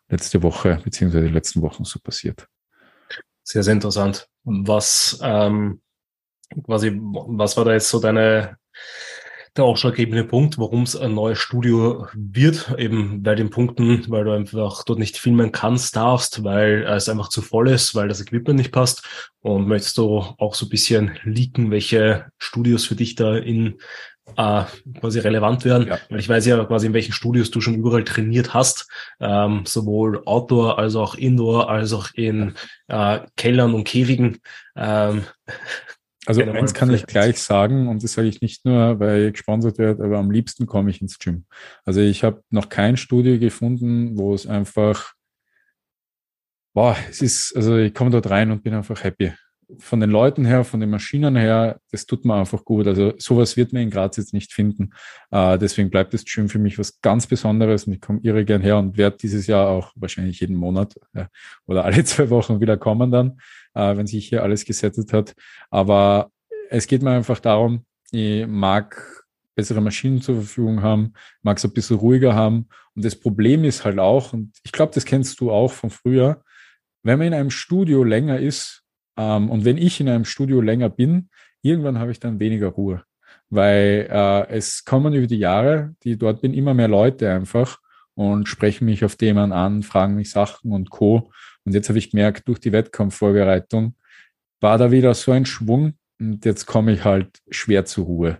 letzte 0.09 0.41
Woche 0.41 0.79
beziehungsweise 0.83 1.27
die 1.27 1.33
letzten 1.33 1.61
Wochen 1.61 1.83
so 1.83 1.99
passiert. 1.99 2.47
Sehr, 3.43 3.63
sehr 3.63 3.73
interessant. 3.73 4.27
Was 4.43 5.19
ähm, 5.21 5.81
quasi, 6.63 6.91
was 6.99 7.55
war 7.55 7.65
da 7.65 7.73
jetzt 7.73 7.89
so 7.89 7.99
deine 7.99 8.57
der 9.57 9.65
ausschlaggebende 9.65 10.23
Punkt, 10.23 10.57
warum 10.57 10.83
es 10.83 10.95
ein 10.95 11.13
neues 11.13 11.39
Studio 11.39 12.07
wird, 12.13 12.75
eben 12.77 13.23
bei 13.23 13.35
den 13.35 13.49
Punkten, 13.49 14.05
weil 14.09 14.23
du 14.23 14.31
einfach 14.31 14.83
dort 14.83 14.99
nicht 14.99 15.17
filmen 15.17 15.51
kannst, 15.51 15.95
darfst, 15.95 16.43
weil 16.43 16.83
es 16.83 17.09
einfach 17.09 17.29
zu 17.29 17.41
voll 17.41 17.69
ist, 17.69 17.95
weil 17.95 18.07
das 18.07 18.21
Equipment 18.21 18.57
nicht 18.57 18.71
passt. 18.71 19.03
Und 19.41 19.67
möchtest 19.67 19.97
du 19.97 20.19
auch 20.37 20.55
so 20.55 20.65
ein 20.65 20.69
bisschen 20.69 21.17
leaken, 21.23 21.71
welche 21.71 22.25
Studios 22.37 22.85
für 22.85 22.95
dich 22.95 23.15
da 23.15 23.35
in 23.35 23.77
äh, 24.35 24.63
quasi 24.99 25.19
relevant 25.19 25.65
werden? 25.65 25.87
Ja. 25.87 25.99
Weil 26.09 26.19
ich 26.19 26.29
weiß 26.29 26.45
ja 26.45 26.63
quasi, 26.65 26.87
in 26.87 26.93
welchen 26.93 27.13
Studios 27.13 27.51
du 27.51 27.61
schon 27.61 27.75
überall 27.75 28.03
trainiert 28.03 28.53
hast, 28.53 28.87
ähm, 29.19 29.63
sowohl 29.65 30.21
Outdoor 30.25 30.79
als 30.79 30.95
auch 30.95 31.15
Indoor, 31.15 31.69
als 31.69 31.93
auch 31.93 32.09
in 32.13 32.53
äh, 32.87 33.19
Kellern 33.35 33.73
und 33.73 33.85
Käfigen. 33.85 34.39
Ähm, 34.75 35.23
also 36.27 36.41
genau, 36.41 36.53
eins 36.53 36.73
kann 36.73 36.93
ich 36.93 37.05
gleich 37.05 37.39
sagen, 37.39 37.87
und 37.87 38.03
das 38.03 38.13
sage 38.13 38.27
ich 38.27 38.41
nicht 38.41 38.65
nur, 38.65 38.99
weil 38.99 39.27
ich 39.27 39.33
gesponsert 39.33 39.77
werde, 39.77 40.03
aber 40.03 40.17
am 40.17 40.29
liebsten 40.29 40.65
komme 40.65 40.89
ich 40.89 41.01
ins 41.01 41.19
Gym. 41.19 41.45
Also 41.85 42.01
ich 42.01 42.23
habe 42.23 42.43
noch 42.49 42.67
kein 42.67 42.97
Studio 42.97 43.39
gefunden, 43.39 44.17
wo 44.17 44.33
es 44.33 44.45
einfach, 44.45 45.13
boah, 46.73 46.97
es 47.09 47.21
ist, 47.21 47.55
also 47.55 47.77
ich 47.77 47.93
komme 47.93 48.11
dort 48.11 48.29
rein 48.29 48.51
und 48.51 48.61
bin 48.61 48.73
einfach 48.73 49.03
happy. 49.03 49.31
Von 49.79 49.99
den 49.99 50.09
Leuten 50.09 50.45
her, 50.45 50.63
von 50.63 50.79
den 50.79 50.89
Maschinen 50.89 51.35
her, 51.35 51.79
das 51.91 52.05
tut 52.05 52.23
mir 52.23 52.35
einfach 52.35 52.63
gut. 52.63 52.87
Also 52.87 53.13
sowas 53.17 53.57
wird 53.57 53.73
man 53.73 53.81
in 53.81 53.89
Graz 53.89 54.15
jetzt 54.15 54.33
nicht 54.33 54.53
finden. 54.53 54.91
Äh, 55.29 55.57
deswegen 55.57 55.89
bleibt 55.89 56.13
das 56.13 56.23
Gym 56.23 56.47
für 56.47 56.59
mich 56.59 56.79
was 56.79 57.01
ganz 57.01 57.27
Besonderes 57.27 57.85
und 57.85 57.93
ich 57.93 58.01
komme 58.01 58.19
irre 58.23 58.45
gern 58.45 58.61
her 58.61 58.77
und 58.77 58.97
werde 58.97 59.17
dieses 59.17 59.45
Jahr 59.45 59.67
auch 59.67 59.91
wahrscheinlich 59.95 60.39
jeden 60.39 60.55
Monat 60.55 60.95
äh, 61.13 61.25
oder 61.65 61.83
alle 61.83 62.03
zwei 62.05 62.29
Wochen 62.29 62.61
wieder 62.61 62.77
kommen 62.77 63.11
dann 63.11 63.37
äh, 63.77 63.95
wenn 63.95 64.07
sich 64.07 64.27
hier 64.27 64.43
alles 64.43 64.65
gesetzt 64.65 65.13
hat. 65.13 65.35
Aber 65.69 66.31
es 66.69 66.87
geht 66.87 67.03
mir 67.03 67.11
einfach 67.11 67.39
darum, 67.39 67.85
ich 68.11 68.47
mag 68.47 69.25
bessere 69.55 69.81
Maschinen 69.81 70.21
zur 70.21 70.35
Verfügung 70.35 70.81
haben, 70.81 71.13
mag 71.41 71.57
es 71.57 71.65
ein 71.65 71.73
bisschen 71.73 71.97
ruhiger 71.97 72.33
haben. 72.35 72.67
Und 72.95 73.05
das 73.05 73.15
Problem 73.15 73.63
ist 73.63 73.85
halt 73.85 73.99
auch, 73.99 74.33
und 74.33 74.53
ich 74.63 74.71
glaube, 74.71 74.93
das 74.93 75.05
kennst 75.05 75.39
du 75.39 75.51
auch 75.51 75.71
von 75.71 75.89
früher, 75.89 76.43
wenn 77.03 77.19
man 77.19 77.27
in 77.27 77.33
einem 77.33 77.49
Studio 77.49 78.03
länger 78.03 78.39
ist 78.39 78.83
ähm, 79.17 79.49
und 79.49 79.65
wenn 79.65 79.77
ich 79.77 79.99
in 79.99 80.09
einem 80.09 80.25
Studio 80.25 80.61
länger 80.61 80.89
bin, 80.89 81.29
irgendwann 81.61 81.99
habe 81.99 82.11
ich 82.11 82.19
dann 82.19 82.39
weniger 82.39 82.67
Ruhe. 82.67 83.03
Weil 83.49 84.07
äh, 84.11 84.47
es 84.49 84.85
kommen 84.85 85.13
über 85.13 85.27
die 85.27 85.37
Jahre, 85.37 85.95
die 86.03 86.17
dort 86.17 86.41
bin, 86.41 86.53
immer 86.53 86.73
mehr 86.73 86.87
Leute 86.87 87.31
einfach 87.31 87.79
und 88.13 88.47
sprechen 88.47 88.85
mich 88.85 89.05
auf 89.05 89.15
Themen 89.15 89.51
an, 89.51 89.83
fragen 89.83 90.15
mich 90.15 90.31
Sachen 90.31 90.71
und 90.71 90.89
Co. 90.89 91.31
Und 91.65 91.73
jetzt 91.73 91.89
habe 91.89 91.99
ich 91.99 92.11
gemerkt, 92.11 92.47
durch 92.47 92.59
die 92.59 92.71
Wettkampfvorbereitung 92.71 93.95
war 94.59 94.77
da 94.77 94.91
wieder 94.91 95.13
so 95.13 95.31
ein 95.31 95.45
Schwung 95.45 95.93
und 96.19 96.45
jetzt 96.45 96.65
komme 96.65 96.93
ich 96.93 97.03
halt 97.03 97.39
schwer 97.49 97.85
zur 97.85 98.05
Ruhe. 98.05 98.37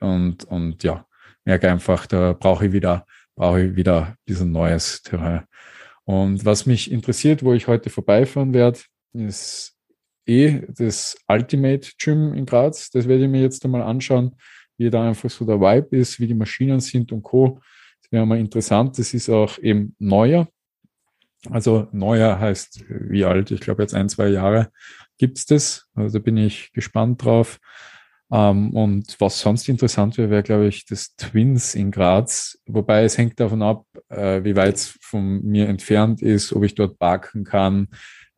Und, 0.00 0.44
und 0.44 0.82
ja, 0.82 1.06
merke 1.44 1.70
einfach, 1.70 2.06
da 2.06 2.32
brauche 2.32 2.66
ich 2.66 2.72
wieder, 2.72 3.06
brauche 3.36 3.62
ich 3.62 3.76
wieder 3.76 4.06
ein 4.06 4.16
bisschen 4.24 4.52
neues 4.52 5.02
Terrain. 5.02 5.44
Und 6.04 6.44
was 6.44 6.66
mich 6.66 6.90
interessiert, 6.90 7.44
wo 7.44 7.52
ich 7.54 7.68
heute 7.68 7.90
vorbeifahren 7.90 8.52
werde, 8.52 8.80
ist 9.12 9.76
eh 10.26 10.62
das 10.68 11.16
Ultimate 11.28 11.90
Gym 11.98 12.34
in 12.34 12.46
Graz. 12.46 12.90
Das 12.90 13.08
werde 13.08 13.24
ich 13.24 13.30
mir 13.30 13.42
jetzt 13.42 13.64
einmal 13.64 13.82
anschauen, 13.82 14.36
wie 14.78 14.90
da 14.90 15.08
einfach 15.08 15.30
so 15.30 15.44
der 15.44 15.60
Vibe 15.60 15.96
ist, 15.96 16.20
wie 16.20 16.26
die 16.26 16.34
Maschinen 16.34 16.80
sind 16.80 17.12
und 17.12 17.22
Co. 17.22 17.60
Das 18.02 18.12
wäre 18.12 18.26
mal 18.26 18.38
interessant. 18.38 18.98
Das 18.98 19.14
ist 19.14 19.28
auch 19.28 19.58
eben 19.58 19.94
neuer. 19.98 20.48
Also 21.50 21.88
neuer 21.92 22.38
heißt 22.38 22.84
wie 22.88 23.24
alt? 23.24 23.50
Ich 23.50 23.60
glaube 23.60 23.82
jetzt 23.82 23.94
ein, 23.94 24.08
zwei 24.08 24.28
Jahre 24.28 24.70
gibt's 25.18 25.46
das. 25.46 25.86
Also 25.94 26.18
da 26.18 26.22
bin 26.22 26.36
ich 26.36 26.72
gespannt 26.72 27.24
drauf. 27.24 27.58
Ähm, 28.32 28.70
und 28.74 29.16
was 29.20 29.40
sonst 29.40 29.68
interessant 29.68 30.16
wäre, 30.16 30.30
wäre, 30.30 30.42
glaube 30.42 30.66
ich, 30.66 30.86
das 30.86 31.14
Twins 31.16 31.74
in 31.74 31.90
Graz. 31.90 32.58
Wobei 32.66 33.04
es 33.04 33.18
hängt 33.18 33.38
davon 33.38 33.62
ab, 33.62 33.84
äh, 34.08 34.42
wie 34.42 34.56
weit 34.56 34.76
es 34.76 34.98
von 35.02 35.42
mir 35.42 35.68
entfernt 35.68 36.22
ist, 36.22 36.52
ob 36.52 36.64
ich 36.64 36.74
dort 36.74 36.98
parken 36.98 37.44
kann, 37.44 37.88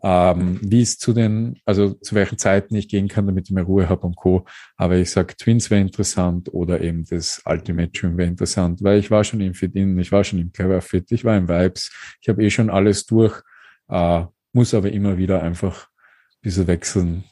ähm, 0.05 0.61
wie 0.63 0.83
es 0.83 0.99
zu 0.99 1.15
den, 1.15 1.59
also 1.65 1.95
zu 1.95 2.15
welchen 2.15 2.37
Zeiten 2.37 2.77
ich 2.77 2.89
gehen 2.89 3.09
kann, 3.09 3.27
damit 3.27 3.49
ich 3.49 3.55
mehr 3.55 3.65
Ruhe 3.65 3.89
habe 3.89 4.07
und 4.07 4.17
Co. 4.17 4.45
Aber 4.77 4.97
ich 4.97 5.11
sag, 5.11 5.39
Twins 5.39 5.71
wäre 5.71 5.81
interessant 5.81 6.53
oder 6.53 6.83
eben 6.83 7.07
das 7.07 7.41
Ultimate 7.47 7.89
Gym 7.89 8.19
wäre 8.19 8.29
interessant, 8.29 8.83
weil 8.83 8.99
ich 8.99 9.11
war 9.11 9.25
schon 9.25 9.41
im 9.41 9.55
Fit 9.55 9.75
In, 9.75 9.99
ich 9.99 10.13
war 10.13 10.23
schon 10.23 10.41
im 10.41 10.53
Clever 10.53 10.83
Fit, 10.83 11.11
ich 11.11 11.25
war 11.25 11.39
im 11.39 11.49
Vibes, 11.49 11.91
ich 12.21 12.29
habe 12.29 12.45
eh 12.45 12.51
schon 12.51 12.69
alles 12.69 13.07
durch, 13.07 13.41
äh, 13.89 14.25
muss 14.53 14.75
aber 14.75 14.93
immer 14.93 15.17
wieder 15.17 15.43
einfach 15.43 15.87
ein 15.87 16.43
bisschen 16.43 16.67
wechseln. 16.67 17.25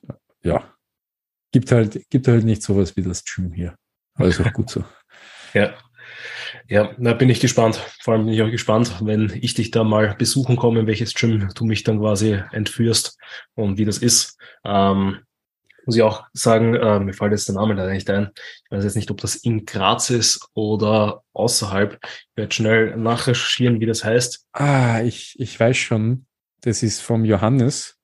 Ja, 0.42 0.74
gibt 1.52 1.70
halt, 1.72 2.08
gibt 2.08 2.26
halt 2.26 2.44
nicht 2.44 2.62
sowas 2.62 2.96
wie 2.96 3.02
das 3.02 3.22
Gym 3.22 3.52
hier. 3.52 3.76
Aber 4.14 4.28
ist 4.28 4.40
auch 4.40 4.52
gut 4.52 4.70
so. 4.70 4.82
Ja, 5.52 5.74
ja, 6.68 6.94
da 6.98 7.14
bin 7.14 7.28
ich 7.28 7.40
gespannt. 7.40 7.76
Vor 8.00 8.14
allem 8.14 8.24
bin 8.24 8.34
ich 8.34 8.42
auch 8.42 8.50
gespannt, 8.50 8.94
wenn 9.02 9.32
ich 9.40 9.54
dich 9.54 9.70
da 9.70 9.84
mal 9.84 10.14
besuchen 10.16 10.56
komme, 10.56 10.80
in 10.80 10.86
welches 10.86 11.14
Gym 11.14 11.48
du 11.54 11.64
mich 11.64 11.82
dann 11.82 11.98
quasi 11.98 12.40
entführst 12.52 13.18
und 13.54 13.78
wie 13.78 13.84
das 13.84 13.98
ist. 13.98 14.38
Ähm, 14.64 15.20
muss 15.84 15.96
ich 15.96 16.02
auch 16.02 16.24
sagen, 16.32 16.74
äh, 16.74 17.00
mir 17.00 17.12
fällt 17.12 17.32
jetzt 17.32 17.48
der 17.48 17.56
Name 17.56 17.74
leider 17.74 17.92
nicht 17.92 18.08
ein. 18.08 18.30
Ich 18.36 18.70
weiß 18.70 18.84
jetzt 18.84 18.96
nicht, 18.96 19.10
ob 19.10 19.20
das 19.20 19.34
in 19.34 19.66
Graz 19.66 20.10
ist 20.10 20.48
oder 20.54 21.22
außerhalb. 21.32 21.98
Ich 22.02 22.36
werde 22.36 22.54
schnell 22.54 22.96
nachrecherchieren, 22.96 23.80
wie 23.80 23.86
das 23.86 24.04
heißt. 24.04 24.46
Ah, 24.52 25.00
ich, 25.02 25.38
ich 25.40 25.58
weiß 25.58 25.76
schon. 25.76 26.26
Das 26.60 26.82
ist 26.82 27.00
vom 27.00 27.24
Johannes, 27.24 27.98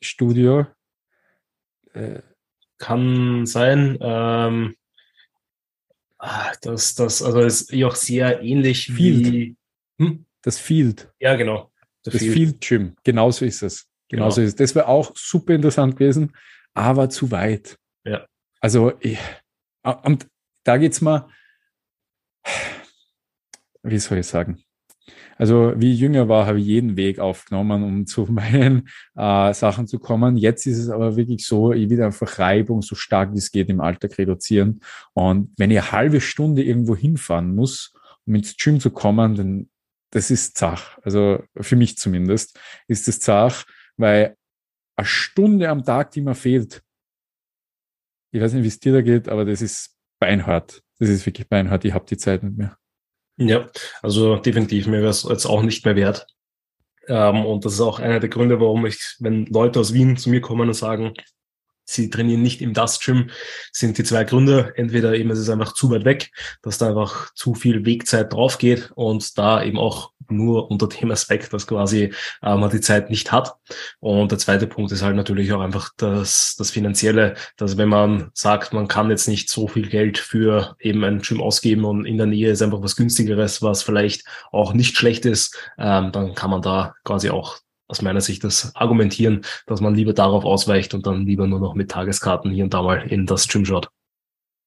Studio. 0.00 0.66
Äh, 1.94 2.20
Kann 2.76 3.46
sein. 3.46 3.96
Ähm, 4.00 4.76
Ah, 6.18 6.52
das, 6.62 6.94
das, 6.94 7.22
also 7.22 7.40
ist 7.40 7.72
ja 7.72 7.86
auch 7.86 7.94
sehr 7.94 8.42
ähnlich 8.42 8.86
Field. 8.86 9.32
wie. 9.32 9.56
Hm? 9.98 10.26
Das 10.42 10.58
Field. 10.58 11.12
Ja, 11.20 11.36
genau. 11.36 11.70
Das, 12.02 12.14
das 12.14 12.22
Field. 12.22 12.34
Field 12.34 12.60
Gym. 12.60 12.96
Genauso 13.04 13.44
ist 13.44 13.62
es. 13.62 13.88
Genauso 14.08 14.36
genau. 14.36 14.46
ist 14.46 14.54
es. 14.54 14.56
Das 14.56 14.74
wäre 14.74 14.88
auch 14.88 15.12
super 15.14 15.54
interessant 15.54 15.96
gewesen, 15.96 16.34
aber 16.74 17.08
zu 17.08 17.30
weit. 17.30 17.78
Ja. 18.04 18.26
Also, 18.60 18.92
ich, 19.00 19.18
und 20.02 20.26
da 20.64 20.76
geht's 20.76 21.00
mal, 21.00 21.28
wie 23.82 23.98
soll 23.98 24.18
ich 24.18 24.26
sagen? 24.26 24.62
Also 25.38 25.72
wie 25.76 25.94
ich 25.94 26.00
jünger 26.00 26.28
war, 26.28 26.46
habe 26.46 26.60
ich 26.60 26.66
jeden 26.66 26.96
Weg 26.96 27.20
aufgenommen, 27.20 27.82
um 27.84 28.06
zu 28.06 28.26
meinen 28.28 28.88
äh, 29.16 29.54
Sachen 29.54 29.86
zu 29.86 29.98
kommen. 29.98 30.36
Jetzt 30.36 30.66
ist 30.66 30.78
es 30.78 30.90
aber 30.90 31.16
wirklich 31.16 31.46
so, 31.46 31.72
ich 31.72 31.88
will 31.88 32.02
einfach 32.02 32.38
Reibung 32.38 32.82
so 32.82 32.94
stark 32.94 33.32
wie 33.32 33.38
es 33.38 33.50
geht 33.50 33.70
im 33.70 33.80
Alltag 33.80 34.18
reduzieren. 34.18 34.80
Und 35.14 35.52
wenn 35.56 35.70
ich 35.70 35.78
eine 35.78 35.92
halbe 35.92 36.20
Stunde 36.20 36.62
irgendwo 36.62 36.96
hinfahren 36.96 37.54
muss, 37.54 37.94
um 38.26 38.34
ins 38.34 38.56
Gym 38.56 38.80
zu 38.80 38.90
kommen, 38.90 39.36
dann 39.36 39.68
das 40.10 40.30
ist 40.30 40.56
zach. 40.56 40.98
Also 41.02 41.42
für 41.60 41.76
mich 41.76 41.98
zumindest 41.98 42.58
ist 42.86 43.08
es 43.08 43.20
zach, 43.20 43.64
weil 43.96 44.36
eine 44.96 45.06
Stunde 45.06 45.68
am 45.68 45.84
Tag, 45.84 46.10
die 46.12 46.22
mir 46.22 46.34
fehlt, 46.34 46.82
ich 48.32 48.40
weiß 48.40 48.52
nicht, 48.54 48.64
wie 48.64 48.68
es 48.68 48.80
dir 48.80 48.92
da 48.92 49.02
geht, 49.02 49.28
aber 49.28 49.44
das 49.44 49.62
ist 49.62 49.96
beinhart. 50.18 50.82
Das 50.98 51.08
ist 51.08 51.24
wirklich 51.26 51.48
beinhart. 51.48 51.84
Ich 51.84 51.92
habe 51.92 52.04
die 52.06 52.16
Zeit 52.16 52.42
nicht 52.42 52.56
mehr. 52.56 52.76
Ja, 53.38 53.68
also 54.02 54.36
definitiv, 54.36 54.86
mir 54.88 54.98
wäre 54.98 55.10
es 55.10 55.22
jetzt 55.22 55.46
auch 55.46 55.62
nicht 55.62 55.84
mehr 55.84 55.96
wert. 55.96 56.26
Ähm, 57.06 57.46
und 57.46 57.64
das 57.64 57.74
ist 57.74 57.80
auch 57.80 58.00
einer 58.00 58.20
der 58.20 58.28
Gründe, 58.28 58.60
warum 58.60 58.84
ich, 58.84 59.16
wenn 59.20 59.46
Leute 59.46 59.80
aus 59.80 59.94
Wien 59.94 60.16
zu 60.16 60.28
mir 60.28 60.40
kommen 60.40 60.68
und 60.68 60.74
sagen, 60.74 61.14
sie 61.84 62.10
trainieren 62.10 62.42
nicht 62.42 62.60
im 62.60 62.74
Dust 62.74 63.02
Gym, 63.02 63.30
sind 63.72 63.96
die 63.96 64.04
zwei 64.04 64.24
Gründe. 64.24 64.72
Entweder 64.76 65.14
eben 65.14 65.30
es 65.30 65.38
ist 65.38 65.48
einfach 65.48 65.72
zu 65.72 65.90
weit 65.90 66.04
weg, 66.04 66.30
dass 66.62 66.78
da 66.78 66.88
einfach 66.88 67.32
zu 67.34 67.54
viel 67.54 67.86
Wegzeit 67.86 68.32
drauf 68.32 68.58
geht 68.58 68.90
und 68.94 69.38
da 69.38 69.62
eben 69.62 69.78
auch 69.78 70.12
nur 70.30 70.70
unter 70.70 70.88
dem 70.88 71.10
Aspekt, 71.10 71.52
dass 71.52 71.66
quasi 71.66 72.12
äh, 72.42 72.56
man 72.56 72.70
die 72.70 72.80
Zeit 72.80 73.10
nicht 73.10 73.32
hat. 73.32 73.56
Und 74.00 74.30
der 74.30 74.38
zweite 74.38 74.66
Punkt 74.66 74.92
ist 74.92 75.02
halt 75.02 75.16
natürlich 75.16 75.52
auch 75.52 75.60
einfach 75.60 75.90
das, 75.96 76.56
das 76.56 76.70
Finanzielle, 76.70 77.34
dass 77.56 77.76
wenn 77.76 77.88
man 77.88 78.30
sagt, 78.34 78.72
man 78.72 78.88
kann 78.88 79.10
jetzt 79.10 79.28
nicht 79.28 79.50
so 79.50 79.68
viel 79.68 79.88
Geld 79.88 80.18
für 80.18 80.76
eben 80.80 81.04
ein 81.04 81.20
Gym 81.20 81.40
ausgeben 81.40 81.84
und 81.84 82.04
in 82.04 82.18
der 82.18 82.26
Nähe 82.26 82.50
ist 82.50 82.62
einfach 82.62 82.82
was 82.82 82.96
günstigeres, 82.96 83.62
was 83.62 83.82
vielleicht 83.82 84.24
auch 84.52 84.72
nicht 84.72 84.96
schlecht 84.96 85.24
ist, 85.24 85.56
ähm, 85.78 86.12
dann 86.12 86.34
kann 86.34 86.50
man 86.50 86.62
da 86.62 86.94
quasi 87.04 87.30
auch 87.30 87.58
aus 87.88 88.02
meiner 88.02 88.20
Sicht 88.20 88.44
das 88.44 88.74
argumentieren, 88.76 89.42
dass 89.66 89.80
man 89.80 89.94
lieber 89.94 90.12
darauf 90.12 90.44
ausweicht 90.44 90.94
und 90.94 91.06
dann 91.06 91.26
lieber 91.26 91.46
nur 91.46 91.58
noch 91.58 91.74
mit 91.74 91.90
Tageskarten 91.90 92.50
hier 92.50 92.64
und 92.64 92.74
da 92.74 92.82
mal 92.82 93.10
in 93.10 93.26
das 93.26 93.48
Gym 93.48 93.64
schaut. 93.64 93.88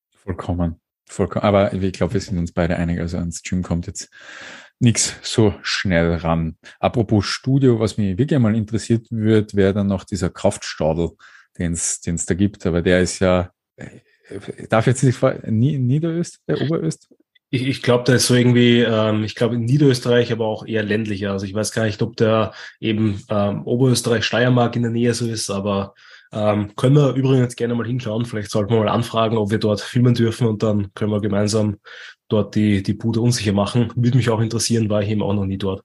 Vollkommen. 0.09 0.79
Vollkommen. 1.07 1.43
Aber 1.43 1.73
ich 1.73 1.93
glaube, 1.93 2.13
wir 2.13 2.21
sind 2.21 2.37
uns 2.37 2.51
beide 2.51 2.77
einig. 2.77 2.99
Also 2.99 3.17
ans 3.17 3.43
Gym 3.43 3.63
kommt 3.63 3.85
jetzt 3.85 4.09
nichts 4.81 5.15
so 5.21 5.53
schnell 5.61 6.15
ran. 6.15 6.57
Apropos 6.79 7.25
Studio, 7.25 7.79
was 7.79 7.97
mich 7.97 8.17
wirklich 8.17 8.35
einmal 8.35 8.55
interessiert 8.55 9.07
wird, 9.09 9.55
wäre 9.55 9.73
dann 9.73 9.87
noch 9.87 10.03
dieser 10.03 10.29
Kraftstadel, 10.29 11.11
den 11.57 11.73
es 11.73 12.01
da 12.01 12.33
gibt. 12.33 12.65
Aber 12.65 12.81
der 12.81 13.01
ist 13.01 13.19
ja, 13.19 13.51
äh, 13.75 13.99
darf 14.69 14.87
jetzt 14.87 15.03
nicht 15.03 15.21
Niederöst, 15.21 16.39
äh, 16.47 16.63
Oberöst, 16.63 17.09
ich, 17.53 17.67
ich 17.67 17.83
glaube, 17.83 18.05
der 18.05 18.15
ist 18.15 18.27
so 18.27 18.33
irgendwie, 18.33 18.79
ähm, 18.79 19.25
ich 19.25 19.35
glaube 19.35 19.55
in 19.55 19.65
Niederösterreich, 19.65 20.31
aber 20.31 20.45
auch 20.45 20.65
eher 20.65 20.83
ländlicher. 20.83 21.31
Also 21.31 21.45
ich 21.45 21.53
weiß 21.53 21.73
gar 21.73 21.83
nicht, 21.83 22.01
ob 22.01 22.15
der 22.15 22.53
eben 22.79 23.21
ähm, 23.29 23.63
Oberösterreich, 23.65 24.23
Steiermark 24.23 24.77
in 24.77 24.83
der 24.83 24.91
Nähe 24.91 25.13
so 25.13 25.27
ist, 25.27 25.49
aber 25.49 25.93
ähm, 26.33 26.75
können 26.75 26.95
wir 26.95 27.13
übrigens 27.13 27.55
gerne 27.55 27.75
mal 27.75 27.85
hinschauen. 27.85 28.25
Vielleicht 28.25 28.51
sollten 28.51 28.71
wir 28.71 28.79
mal 28.79 28.89
anfragen, 28.89 29.37
ob 29.37 29.51
wir 29.51 29.59
dort 29.59 29.81
filmen 29.81 30.13
dürfen 30.13 30.47
und 30.47 30.63
dann 30.63 30.93
können 30.93 31.11
wir 31.11 31.21
gemeinsam 31.21 31.77
dort 32.29 32.55
die, 32.55 32.81
die 32.83 32.93
Bude 32.93 33.21
unsicher 33.21 33.53
machen. 33.53 33.91
Würde 33.95 34.17
mich 34.17 34.29
auch 34.29 34.39
interessieren, 34.39 34.89
war 34.89 35.01
ich 35.01 35.09
eben 35.09 35.23
auch 35.23 35.33
noch 35.33 35.45
nie 35.45 35.57
dort. 35.57 35.83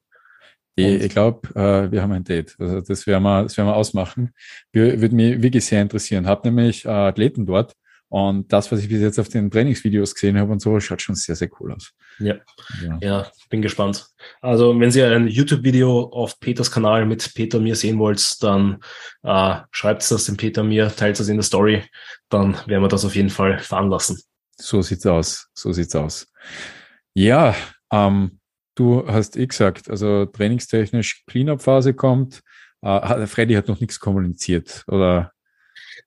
Ich, 0.75 0.85
ich 0.85 1.09
glaube, 1.09 1.49
äh, 1.55 1.91
wir 1.91 2.01
haben 2.01 2.11
ein 2.11 2.23
Date. 2.23 2.55
Also 2.59 2.81
das 2.81 3.07
werden 3.07 3.23
wir, 3.23 3.43
das 3.43 3.57
werden 3.57 3.67
wir 3.67 3.75
ausmachen. 3.75 4.31
Würde 4.71 5.15
mich 5.15 5.41
wirklich 5.41 5.65
sehr 5.65 5.81
interessieren. 5.81 6.27
Hab 6.27 6.45
nämlich 6.45 6.85
äh, 6.85 6.89
Athleten 6.89 7.45
dort, 7.45 7.73
und 8.09 8.51
das, 8.53 8.71
was 8.71 8.79
ich 8.79 8.87
bis 8.87 9.01
jetzt 9.01 9.19
auf 9.19 9.29
den 9.29 9.51
Trainingsvideos 9.51 10.13
gesehen 10.13 10.37
habe 10.37 10.51
und 10.51 10.61
so, 10.61 10.79
schaut 10.79 11.01
schon 11.01 11.15
sehr, 11.15 11.35
sehr 11.35 11.49
cool 11.59 11.73
aus. 11.73 11.91
Ja, 12.19 12.35
ja, 12.81 12.97
ja 13.01 13.31
bin 13.49 13.61
gespannt. 13.61 14.07
Also, 14.41 14.77
wenn 14.79 14.91
Sie 14.91 15.03
ein 15.03 15.27
YouTube-Video 15.27 16.03
auf 16.11 16.39
Peters 16.39 16.71
Kanal 16.71 17.05
mit 17.05 17.33
Peter 17.33 17.59
mir 17.59 17.75
sehen 17.75 17.99
wollt, 17.99 18.41
dann 18.43 18.79
äh, 19.23 19.55
schreibt 19.71 20.09
das 20.09 20.25
dem 20.25 20.37
Peter 20.37 20.63
mir, 20.63 20.93
teilt 20.95 21.19
es 21.19 21.29
in 21.29 21.37
der 21.37 21.43
Story, 21.43 21.83
dann 22.29 22.57
werden 22.65 22.81
wir 22.81 22.87
das 22.87 23.05
auf 23.05 23.15
jeden 23.15 23.29
Fall 23.29 23.59
veranlassen. 23.59 24.19
So 24.55 24.81
sieht's 24.81 25.05
aus. 25.05 25.47
So 25.53 25.71
sieht's 25.71 25.95
aus. 25.95 26.27
Ja, 27.13 27.55
ähm, 27.91 28.39
du 28.75 29.05
hast 29.07 29.37
eh 29.37 29.47
gesagt, 29.47 29.89
also 29.89 30.25
trainingstechnisch 30.25 31.25
Cleanup-Phase 31.27 31.93
kommt. 31.93 32.41
Äh, 32.81 33.27
Freddy 33.27 33.53
hat 33.55 33.67
noch 33.67 33.79
nichts 33.79 33.99
kommuniziert, 33.99 34.83
oder? 34.87 35.31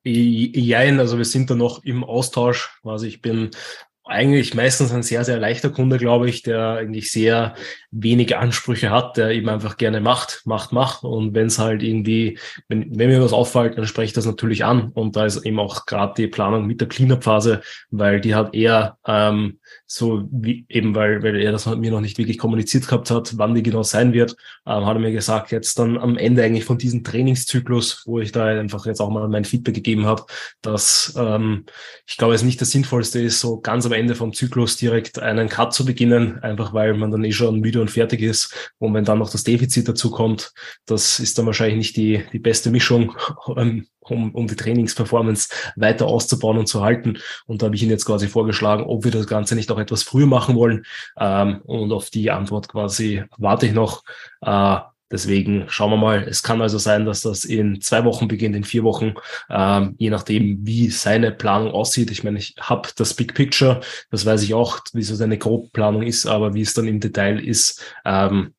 Jein, 0.03 0.99
also 0.99 1.19
wir 1.19 1.25
sind 1.27 1.51
da 1.51 1.55
noch 1.55 1.85
im 1.85 2.05
Austausch. 2.05 2.81
Also 2.85 3.07
ich 3.07 3.21
bin 3.21 3.51
eigentlich 4.05 4.55
meistens 4.55 4.93
ein 4.93 5.03
sehr, 5.03 5.25
sehr 5.25 5.39
leichter 5.39 5.71
Kunde, 5.71 5.99
glaube 5.99 6.29
ich, 6.29 6.43
der 6.43 6.73
eigentlich 6.73 7.13
sehr 7.13 7.55
wenige 7.91 8.39
Ansprüche 8.39 8.91
hat, 8.91 9.17
der 9.17 9.31
eben 9.31 9.49
einfach 9.49 9.77
gerne 9.77 10.01
macht, 10.01 10.43
macht, 10.45 10.73
macht. 10.73 11.05
Und 11.05 11.35
wenn 11.35 11.47
es 11.47 11.59
halt 11.59 11.83
irgendwie, 11.83 12.39
wenn, 12.69 12.99
wenn 12.99 13.11
mir 13.11 13.23
was 13.23 13.33
auffällt, 13.33 13.77
dann 13.77 13.87
spreche 13.87 14.07
ich 14.07 14.13
das 14.13 14.27
natürlich 14.27 14.65
an. 14.65 14.91
Und 14.95 15.17
da 15.17 15.27
ist 15.27 15.45
eben 15.45 15.61
auch 15.61 15.87
gerade 15.87 16.15
die 16.17 16.29
Planung 16.29 16.67
mit 16.67 16.81
der 16.81 16.89
Cleanup-Phase, 16.89 17.61
weil 17.91 18.21
die 18.21 18.35
hat 18.35 18.55
eher 18.55 18.97
ähm, 19.07 19.59
so 19.87 20.29
wie 20.31 20.65
eben, 20.69 20.95
weil, 20.95 21.23
weil 21.23 21.41
er 21.41 21.53
das 21.53 21.67
mir 21.67 21.91
noch 21.91 22.01
nicht 22.01 22.17
wirklich 22.17 22.39
kommuniziert 22.39 22.87
gehabt 22.87 23.11
hat, 23.11 23.37
wann 23.39 23.55
die 23.55 23.63
genau 23.63 23.83
sein 23.83 24.13
wird, 24.13 24.37
ähm, 24.67 24.87
hat 24.87 24.97
er 24.97 25.01
mir 25.01 25.13
gesagt, 25.13 25.51
jetzt 25.53 25.79
dann 25.79 25.99
am 25.99 26.17
Ende 26.17 26.43
eigentlich 26.43 26.65
von 26.65 26.79
diesem 26.79 27.05
Trainingszyklus, 27.05 28.05
wo 28.07 28.21
ich 28.21 28.33
da 28.33 28.47
einfach 28.47 28.87
jetzt 28.87 29.01
auch 29.01 29.11
mal 29.11 29.29
mein 29.29 29.45
Feedback 29.45 29.75
gegeben 29.75 30.07
habe, 30.07 30.25
dass 30.63 31.15
ähm, 31.19 31.67
ich 32.07 32.17
glaube, 32.17 32.35
es 32.35 32.43
nicht 32.43 32.61
das 32.61 32.71
Sinnvollste 32.71 33.21
ist, 33.21 33.41
so 33.41 33.61
ganz 33.61 33.90
am 33.91 33.99
Ende 33.99 34.15
vom 34.15 34.33
Zyklus 34.33 34.77
direkt 34.77 35.19
einen 35.19 35.49
Cut 35.49 35.75
zu 35.75 35.85
beginnen, 35.85 36.39
einfach 36.41 36.73
weil 36.73 36.95
man 36.95 37.11
dann 37.11 37.25
eh 37.25 37.33
schon 37.33 37.61
müde 37.61 37.81
und 37.81 37.91
fertig 37.91 38.23
ist. 38.23 38.73
Und 38.79 38.95
wenn 38.95 39.05
dann 39.05 39.19
noch 39.19 39.31
das 39.31 39.45
Defizit 39.45 39.89
dazu 39.89 40.11
kommt, 40.11 40.53
das 40.87 41.21
ist 41.21 41.39
dann 41.39 41.47
wahrscheinlich 41.47 41.79
nicht 41.79 41.97
die, 41.97 42.25
die 42.33 42.39
beste 42.39 42.71
Mischung, 42.71 43.17
um, 43.47 44.35
um 44.35 44.47
die 44.47 44.57
Trainingsperformance 44.57 45.49
weiter 45.77 46.07
auszubauen 46.07 46.59
und 46.59 46.67
zu 46.67 46.83
halten. 46.83 47.19
Und 47.47 47.63
da 47.63 47.67
habe 47.67 47.77
ich 47.77 47.83
Ihnen 47.83 47.91
jetzt 47.91 48.07
quasi 48.07 48.29
vorgeschlagen, 48.29 48.85
ob 48.85 49.05
wir 49.05 49.11
das 49.11 49.27
Ganze 49.27 49.55
nicht 49.55 49.71
auch 49.71 49.79
etwas 49.79 50.03
früher 50.03 50.27
machen 50.27 50.55
wollen. 50.55 50.85
Ähm, 51.19 51.61
und 51.65 51.93
auf 51.93 52.11
die 52.11 52.31
Antwort 52.31 52.69
quasi 52.69 53.25
warte 53.39 53.67
ich 53.67 53.73
noch. 53.73 54.03
Deswegen 55.11 55.65
schauen 55.69 55.91
wir 55.91 55.97
mal. 55.97 56.23
Es 56.23 56.43
kann 56.43 56.63
also 56.63 56.79
sein, 56.79 57.05
dass 57.05 57.23
das 57.23 57.45
in 57.45 57.81
zwei 57.81 58.05
Wochen 58.05 58.29
beginnt, 58.29 58.55
in 58.55 58.65
vier 58.65 58.85
Wochen, 58.85 59.15
ähm, 59.49 59.95
je 59.99 60.11
nachdem, 60.11 60.59
wie 60.65 60.89
seine 60.91 61.33
Planung 61.33 61.73
aussieht. 61.73 62.11
Ich 62.11 62.23
meine, 62.23 62.39
ich 62.39 62.55
habe 62.61 62.89
das 62.97 63.15
Big 63.15 63.35
Picture, 63.35 63.81
das 64.11 64.25
weiß 64.25 64.43
ich 64.43 64.55
auch, 64.55 64.81
wie 64.93 65.03
so 65.03 65.15
seine 65.15 65.39
Grobplanung 65.39 66.03
ist, 66.03 66.27
aber 66.27 66.55
wie 66.55 66.63
es 66.63 66.75
dann 66.75 66.87
im 66.87 67.01
Detail 67.01 67.39
ist, 67.45 67.83
ähm, 68.05 68.55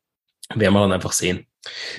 werden 0.54 0.74
wir 0.74 0.82
dann 0.82 0.92
einfach 0.92 1.14
sehen. 1.14 1.46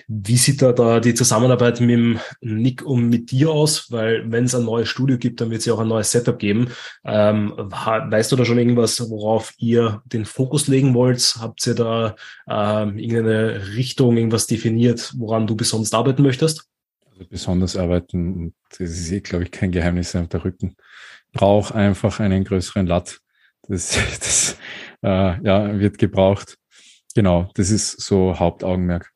Wie 0.09 0.37
sieht 0.37 0.61
da, 0.61 0.73
da 0.73 0.99
die 0.99 1.15
Zusammenarbeit 1.15 1.81
mit 1.81 1.91
dem 1.91 2.21
Nick 2.41 2.83
und 2.83 3.09
mit 3.09 3.31
dir 3.31 3.51
aus? 3.51 3.91
Weil 3.91 4.31
wenn 4.31 4.45
es 4.45 4.55
ein 4.55 4.65
neues 4.65 4.89
Studio 4.89 5.19
gibt, 5.19 5.41
dann 5.41 5.51
wird 5.51 5.61
es 5.61 5.67
ja 5.67 5.75
auch 5.75 5.79
ein 5.79 5.89
neues 5.89 6.11
Setup 6.11 6.39
geben. 6.39 6.71
Ähm, 7.05 7.53
weißt 7.57 8.33
du 8.33 8.37
da 8.37 8.45
schon 8.45 8.59
irgendwas, 8.59 9.01
worauf 9.09 9.53
ihr 9.59 10.03
den 10.07 10.25
Fokus 10.25 10.67
legen 10.67 10.95
wollt? 10.95 11.37
Habt 11.41 11.65
ihr 11.67 11.75
da 11.75 12.17
ähm, 12.49 12.99
irgendeine 12.99 13.75
Richtung, 13.75 14.17
irgendwas 14.17 14.47
definiert, 14.47 15.13
woran 15.17 15.47
du 15.47 15.55
besonders 15.55 15.93
arbeiten 15.93 16.23
möchtest? 16.23 16.65
Also 17.11 17.25
besonders 17.29 17.77
arbeiten, 17.77 18.55
das 18.71 18.81
ist 18.81 19.13
eh, 19.13 19.21
glaube 19.21 19.45
ich, 19.45 19.53
kein 19.53 19.71
Geheimnis 19.71 20.17
auf 20.17 20.29
der 20.29 20.45
Rücken. 20.45 20.77
Brauche 21.33 21.75
einfach 21.75 22.19
einen 22.21 22.45
größeren 22.45 22.87
Lat. 22.87 23.21
Das, 23.69 23.91
das 24.19 24.57
äh, 25.03 25.41
ja, 25.43 25.79
wird 25.79 25.99
gebraucht. 25.99 26.59
Genau, 27.15 27.51
das 27.55 27.71
ist 27.71 28.01
so 28.01 28.39
Hauptaugenmerk. 28.39 29.12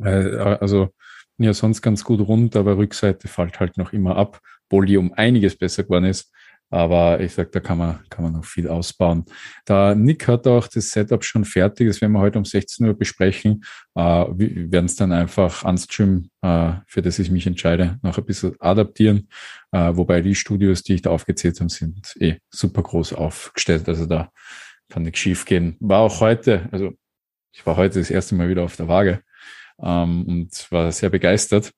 Äh, 0.00 0.36
also 0.60 0.90
ja 1.38 1.52
sonst 1.54 1.82
ganz 1.82 2.04
gut 2.04 2.20
rund, 2.20 2.56
aber 2.56 2.76
Rückseite 2.76 3.28
fällt 3.28 3.60
halt 3.60 3.76
noch 3.76 3.92
immer 3.92 4.16
ab, 4.16 4.40
obwohl 4.68 4.86
die 4.86 4.96
um 4.96 5.12
einiges 5.12 5.56
besser 5.56 5.82
geworden 5.82 6.04
ist. 6.04 6.32
Aber 6.70 7.20
ich 7.20 7.34
sag, 7.34 7.52
da 7.52 7.60
kann 7.60 7.76
man, 7.76 8.00
kann 8.08 8.24
man 8.24 8.32
noch 8.32 8.46
viel 8.46 8.66
ausbauen. 8.66 9.26
Da 9.66 9.94
Nick 9.94 10.26
hat 10.26 10.46
auch 10.46 10.66
das 10.68 10.88
Setup 10.88 11.22
schon 11.22 11.44
fertig, 11.44 11.86
das 11.86 12.00
werden 12.00 12.12
wir 12.12 12.20
heute 12.20 12.38
um 12.38 12.46
16 12.46 12.86
Uhr 12.86 12.94
besprechen. 12.94 13.62
Äh, 13.94 14.00
wir 14.00 14.72
werden 14.72 14.86
es 14.86 14.96
dann 14.96 15.12
einfach 15.12 15.64
ans 15.64 15.86
äh, 15.90 16.72
für 16.86 17.02
das 17.02 17.18
ich 17.18 17.30
mich 17.30 17.46
entscheide, 17.46 17.98
noch 18.02 18.16
ein 18.16 18.24
bisschen 18.24 18.56
adaptieren. 18.58 19.28
Äh, 19.70 19.94
wobei 19.96 20.22
die 20.22 20.34
Studios, 20.34 20.82
die 20.82 20.94
ich 20.94 21.02
da 21.02 21.10
aufgezählt 21.10 21.60
habe, 21.60 21.68
sind 21.68 22.14
eh 22.18 22.38
super 22.48 22.82
groß 22.82 23.12
aufgestellt. 23.12 23.86
Also 23.86 24.06
da 24.06 24.30
kann 24.88 25.02
nichts 25.02 25.18
schief 25.18 25.44
gehen. 25.44 25.76
War 25.80 26.00
auch 26.00 26.20
heute, 26.20 26.70
also 26.72 26.92
ich 27.52 27.66
war 27.66 27.76
heute 27.76 27.98
das 27.98 28.10
erste 28.10 28.34
Mal 28.34 28.48
wieder 28.48 28.62
auf 28.62 28.76
der 28.76 28.88
Waage 28.88 29.20
ähm, 29.82 30.26
und 30.26 30.70
war 30.70 30.92
sehr 30.92 31.10
begeistert. 31.10 31.72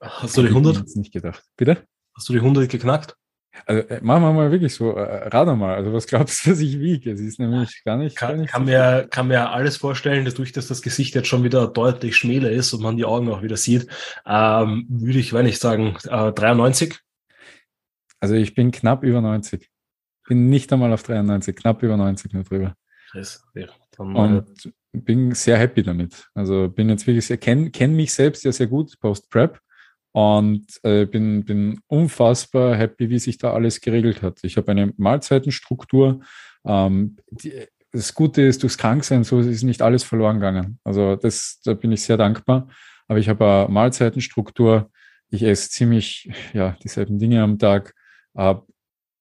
Hast 0.00 0.36
du 0.36 0.42
die 0.42 0.48
100? 0.48 0.84
Ich 0.86 0.96
nicht 0.96 1.12
gedacht. 1.12 1.42
Bitte? 1.56 1.84
Hast 2.14 2.28
du 2.28 2.32
die 2.32 2.38
100 2.38 2.68
geknackt? 2.68 3.16
Also 3.66 3.88
äh, 3.88 4.00
machen 4.02 4.22
wir 4.22 4.32
mal 4.32 4.50
wirklich 4.50 4.74
so, 4.74 4.92
äh, 4.92 5.28
rat 5.28 5.56
mal, 5.56 5.74
also 5.74 5.92
was 5.92 6.06
glaubst 6.06 6.46
du, 6.46 6.50
dass 6.50 6.60
ich 6.60 6.78
wiege? 6.78 7.10
Es 7.10 7.20
ist 7.20 7.40
nämlich 7.40 7.82
gar 7.84 7.96
nicht. 7.96 8.16
Kann, 8.16 8.30
gar 8.30 8.36
nicht 8.36 8.52
kann, 8.52 8.66
so 8.66 8.70
mir, 8.70 9.06
kann 9.10 9.28
mir 9.28 9.50
alles 9.50 9.76
vorstellen, 9.76 10.24
dadurch, 10.24 10.52
dass 10.52 10.68
das 10.68 10.82
Gesicht 10.82 11.14
jetzt 11.14 11.28
schon 11.28 11.44
wieder 11.44 11.66
deutlich 11.66 12.16
schmäler 12.16 12.50
ist 12.50 12.72
und 12.72 12.82
man 12.82 12.96
die 12.96 13.04
Augen 13.04 13.28
auch 13.30 13.42
wieder 13.42 13.56
sieht, 13.56 13.88
ähm, 14.26 14.86
würde 14.88 15.18
ich, 15.18 15.32
wenn 15.32 15.46
ich 15.46 15.58
sagen, 15.58 15.96
äh, 16.04 16.32
93. 16.32 16.98
Also 18.20 18.34
ich 18.34 18.54
bin 18.54 18.70
knapp 18.70 19.02
über 19.02 19.20
90. 19.20 19.68
Bin 20.28 20.48
nicht 20.48 20.72
einmal 20.72 20.92
auf 20.92 21.02
93, 21.02 21.56
knapp 21.56 21.82
über 21.82 21.96
90 21.96 22.34
nur 22.34 22.44
drüber. 22.44 22.74
Das, 23.14 23.42
ja, 23.54 23.68
und 23.98 24.72
bin 24.92 25.32
sehr 25.34 25.58
happy 25.58 25.82
damit. 25.82 26.28
Also 26.34 26.68
bin 26.68 26.88
jetzt 26.88 27.06
wirklich 27.06 27.26
sehr, 27.26 27.36
kenne 27.36 27.70
kenn 27.70 27.94
mich 27.94 28.12
selbst 28.12 28.44
ja 28.44 28.52
sehr 28.52 28.66
gut 28.66 28.98
post-Prep 29.00 29.60
und 30.12 30.66
äh, 30.82 31.04
bin, 31.04 31.44
bin 31.44 31.80
unfassbar 31.86 32.76
happy, 32.76 33.10
wie 33.10 33.18
sich 33.18 33.38
da 33.38 33.52
alles 33.52 33.80
geregelt 33.80 34.22
hat. 34.22 34.38
Ich 34.42 34.56
habe 34.56 34.70
eine 34.70 34.92
Mahlzeitenstruktur. 34.96 36.20
Ähm, 36.64 37.16
die, 37.30 37.52
das 37.92 38.14
Gute 38.14 38.42
ist, 38.42 38.62
durchs 38.62 38.78
Kranksein, 38.78 39.24
so 39.24 39.40
ist 39.40 39.62
nicht 39.62 39.82
alles 39.82 40.04
verloren 40.04 40.36
gegangen. 40.36 40.78
Also 40.84 41.16
das, 41.16 41.60
da 41.64 41.74
bin 41.74 41.92
ich 41.92 42.02
sehr 42.02 42.16
dankbar. 42.16 42.68
Aber 43.06 43.18
ich 43.18 43.28
habe 43.28 43.44
eine 43.44 43.72
Mahlzeitenstruktur, 43.72 44.90
ich 45.30 45.42
esse 45.42 45.70
ziemlich 45.70 46.30
ja, 46.52 46.76
dieselben 46.82 47.18
Dinge 47.18 47.42
am 47.42 47.58
Tag, 47.58 47.94
habe 48.36 48.66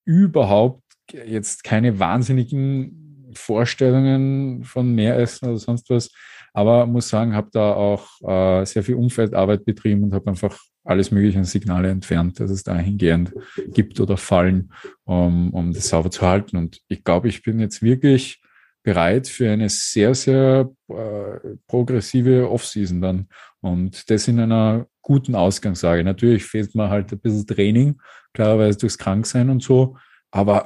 überhaupt 0.05 0.83
jetzt 1.11 1.63
keine 1.63 1.99
wahnsinnigen 1.99 3.06
Vorstellungen 3.33 4.63
von 4.63 4.93
mehr 4.93 5.17
Essen 5.17 5.49
oder 5.49 5.57
sonst 5.57 5.89
was, 5.89 6.09
aber 6.53 6.85
muss 6.85 7.09
sagen, 7.09 7.35
habe 7.35 7.49
da 7.51 7.73
auch 7.73 8.07
äh, 8.21 8.65
sehr 8.65 8.83
viel 8.83 8.95
Umfeldarbeit 8.95 9.65
betrieben 9.65 10.03
und 10.03 10.13
habe 10.13 10.29
einfach 10.29 10.57
alles 10.83 11.11
mögliche 11.11 11.37
an 11.37 11.45
Signale 11.45 11.89
entfernt, 11.89 12.39
dass 12.39 12.49
es 12.49 12.63
dahingehend 12.63 13.33
gibt 13.73 13.99
oder 13.99 14.17
fallen, 14.17 14.71
um, 15.03 15.53
um 15.53 15.73
das 15.73 15.89
sauber 15.89 16.09
zu 16.09 16.25
halten. 16.25 16.57
Und 16.57 16.79
ich 16.87 17.03
glaube, 17.03 17.27
ich 17.27 17.43
bin 17.43 17.59
jetzt 17.59 17.81
wirklich 17.81 18.41
bereit 18.83 19.27
für 19.27 19.51
eine 19.51 19.67
sehr, 19.67 20.15
sehr 20.15 20.71
äh, 20.87 21.57
progressive 21.67 22.49
Offseason 22.49 23.01
dann. 23.01 23.27
Und 23.59 24.09
das 24.09 24.29
in 24.29 24.39
einer 24.39 24.87
guten 25.01 25.35
Ausgangslage. 25.35 26.03
Natürlich 26.03 26.45
fehlt 26.45 26.73
mir 26.73 26.89
halt 26.89 27.11
ein 27.11 27.19
bisschen 27.19 27.45
Training, 27.45 27.99
klarerweise 28.33 28.77
durchs 28.77 28.97
Kranksein 28.97 29.49
und 29.49 29.61
so, 29.61 29.97
aber 30.31 30.65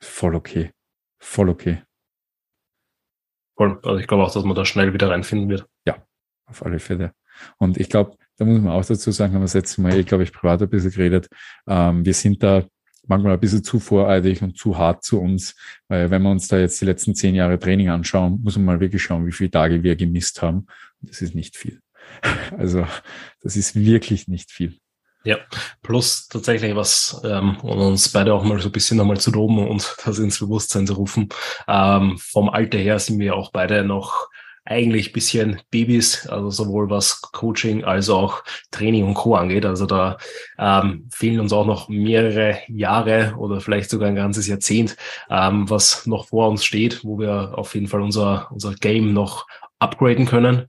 voll 0.00 0.34
okay. 0.34 0.70
Voll 1.20 1.48
okay. 1.48 1.82
Voll. 3.60 3.78
Also 3.82 3.98
ich 3.98 4.06
glaube 4.06 4.22
auch, 4.22 4.32
dass 4.32 4.42
man 4.42 4.56
da 4.56 4.64
schnell 4.64 4.94
wieder 4.94 5.10
reinfinden 5.10 5.50
wird. 5.50 5.66
Ja, 5.86 6.02
auf 6.46 6.64
alle 6.64 6.78
Fälle. 6.78 7.12
Und 7.58 7.76
ich 7.76 7.90
glaube, 7.90 8.16
da 8.38 8.46
muss 8.46 8.58
man 8.58 8.72
auch 8.72 8.82
dazu 8.82 9.10
sagen, 9.10 9.34
haben 9.34 9.42
wir 9.42 9.44
das 9.44 9.52
letzte 9.52 9.82
Mal, 9.82 9.98
ich 9.98 10.06
glaube 10.06 10.22
ich, 10.22 10.32
privat 10.32 10.62
ein 10.62 10.70
bisschen 10.70 10.92
geredet. 10.92 11.28
Ähm, 11.68 12.02
wir 12.02 12.14
sind 12.14 12.42
da 12.42 12.64
manchmal 13.06 13.34
ein 13.34 13.40
bisschen 13.40 13.62
zu 13.62 13.78
voreilig 13.78 14.40
und 14.40 14.56
zu 14.56 14.78
hart 14.78 15.04
zu 15.04 15.20
uns, 15.20 15.56
weil 15.88 16.10
wenn 16.10 16.22
wir 16.22 16.30
uns 16.30 16.48
da 16.48 16.58
jetzt 16.58 16.80
die 16.80 16.86
letzten 16.86 17.14
zehn 17.14 17.34
Jahre 17.34 17.58
Training 17.58 17.90
anschauen, 17.90 18.40
muss 18.42 18.56
man 18.56 18.64
mal 18.64 18.80
wirklich 18.80 19.02
schauen, 19.02 19.26
wie 19.26 19.32
viele 19.32 19.50
Tage 19.50 19.82
wir 19.82 19.94
gemisst 19.94 20.40
haben. 20.40 20.64
Das 21.02 21.20
ist 21.20 21.34
nicht 21.34 21.54
viel. 21.54 21.80
Also 22.56 22.86
das 23.42 23.56
ist 23.56 23.76
wirklich 23.76 24.26
nicht 24.26 24.50
viel. 24.50 24.78
Ja, 25.22 25.36
plus 25.82 26.28
tatsächlich 26.28 26.74
was, 26.74 27.20
ähm, 27.24 27.58
um 27.60 27.78
uns 27.78 28.08
beide 28.08 28.32
auch 28.32 28.42
mal 28.42 28.58
so 28.58 28.68
ein 28.68 28.72
bisschen 28.72 28.96
nochmal 28.96 29.20
zu 29.20 29.30
loben 29.30 29.68
und 29.68 29.96
das 30.04 30.18
ins 30.18 30.38
Bewusstsein 30.38 30.86
zu 30.86 30.94
rufen. 30.94 31.28
Ähm, 31.68 32.16
vom 32.18 32.48
Alter 32.48 32.78
her 32.78 32.98
sind 32.98 33.18
wir 33.18 33.34
auch 33.34 33.52
beide 33.52 33.84
noch 33.84 34.28
eigentlich 34.64 35.12
bisschen 35.12 35.60
Babys, 35.70 36.26
also 36.28 36.50
sowohl 36.50 36.90
was 36.90 37.20
Coaching 37.20 37.84
als 37.84 38.08
auch 38.08 38.42
Training 38.70 39.04
und 39.04 39.14
Co. 39.14 39.34
angeht. 39.34 39.66
Also 39.66 39.84
da 39.84 40.16
ähm, 40.58 41.08
fehlen 41.12 41.40
uns 41.40 41.52
auch 41.52 41.66
noch 41.66 41.88
mehrere 41.88 42.58
Jahre 42.68 43.34
oder 43.36 43.60
vielleicht 43.60 43.90
sogar 43.90 44.08
ein 44.08 44.16
ganzes 44.16 44.46
Jahrzehnt, 44.46 44.96
ähm, 45.28 45.68
was 45.68 46.06
noch 46.06 46.28
vor 46.28 46.48
uns 46.48 46.64
steht, 46.64 47.04
wo 47.04 47.18
wir 47.18 47.58
auf 47.58 47.74
jeden 47.74 47.88
Fall 47.88 48.00
unser, 48.00 48.48
unser 48.52 48.74
Game 48.74 49.12
noch 49.12 49.46
upgraden 49.80 50.26
können 50.26 50.68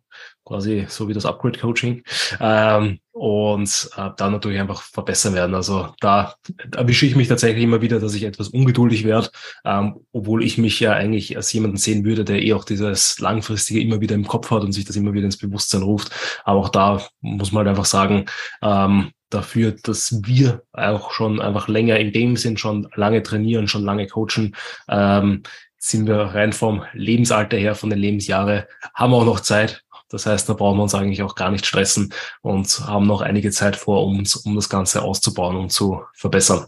quasi 0.51 0.85
so 0.89 1.07
wie 1.07 1.13
das 1.13 1.25
Upgrade-Coaching 1.25 2.03
ähm, 2.41 2.99
und 3.13 3.89
äh, 3.95 4.09
dann 4.17 4.33
natürlich 4.33 4.59
einfach 4.59 4.81
verbessern 4.81 5.33
werden. 5.33 5.55
Also 5.55 5.93
da 6.01 6.35
erwische 6.75 7.05
ich 7.05 7.15
mich 7.15 7.29
tatsächlich 7.29 7.63
immer 7.63 7.81
wieder, 7.81 7.99
dass 8.01 8.13
ich 8.15 8.23
etwas 8.23 8.49
ungeduldig 8.49 9.05
werde, 9.05 9.29
ähm, 9.63 10.01
obwohl 10.11 10.43
ich 10.43 10.57
mich 10.57 10.79
ja 10.81 10.91
eigentlich 10.91 11.37
als 11.37 11.53
jemanden 11.53 11.77
sehen 11.77 12.03
würde, 12.03 12.25
der 12.25 12.41
eh 12.41 12.53
auch 12.53 12.65
dieses 12.65 13.19
Langfristige 13.19 13.79
immer 13.79 14.01
wieder 14.01 14.15
im 14.15 14.27
Kopf 14.27 14.51
hat 14.51 14.63
und 14.63 14.73
sich 14.73 14.83
das 14.83 14.97
immer 14.97 15.13
wieder 15.13 15.25
ins 15.25 15.37
Bewusstsein 15.37 15.83
ruft. 15.83 16.11
Aber 16.43 16.59
auch 16.59 16.69
da 16.69 17.01
muss 17.21 17.53
man 17.53 17.59
halt 17.59 17.69
einfach 17.69 17.85
sagen, 17.85 18.25
ähm, 18.61 19.11
dafür, 19.29 19.71
dass 19.71 20.21
wir 20.25 20.63
auch 20.73 21.13
schon 21.13 21.39
einfach 21.39 21.69
länger 21.69 21.97
im 21.97 22.11
Game 22.11 22.35
sind, 22.35 22.59
schon 22.59 22.89
lange 22.95 23.23
trainieren, 23.23 23.69
schon 23.69 23.85
lange 23.85 24.07
coachen, 24.07 24.53
ähm, 24.89 25.43
sind 25.83 26.07
wir 26.07 26.17
rein 26.17 26.53
vom 26.53 26.83
Lebensalter 26.93 27.57
her, 27.57 27.73
von 27.73 27.89
den 27.89 27.97
Lebensjahre, 27.97 28.67
haben 28.93 29.13
auch 29.15 29.25
noch 29.25 29.39
Zeit, 29.39 29.83
das 30.12 30.26
heißt, 30.26 30.47
da 30.50 30.54
brauchen 30.54 30.78
wir 30.78 30.84
uns 30.84 30.93
eigentlich 30.93 31.24
auch 31.24 31.36
gar 31.36 31.52
nicht 31.52 31.65
stressen 31.65 32.13
und 32.41 32.67
haben 32.86 33.08
noch 33.08 33.21
einige 33.21 33.52
Zeit 33.52 33.76
vor, 33.76 34.06
um, 34.06 34.24
um 34.43 34.56
das 34.56 34.69
Ganze 34.69 35.02
auszubauen 35.02 35.56
und 35.56 35.71
zu 35.71 36.02
verbessern. 36.13 36.65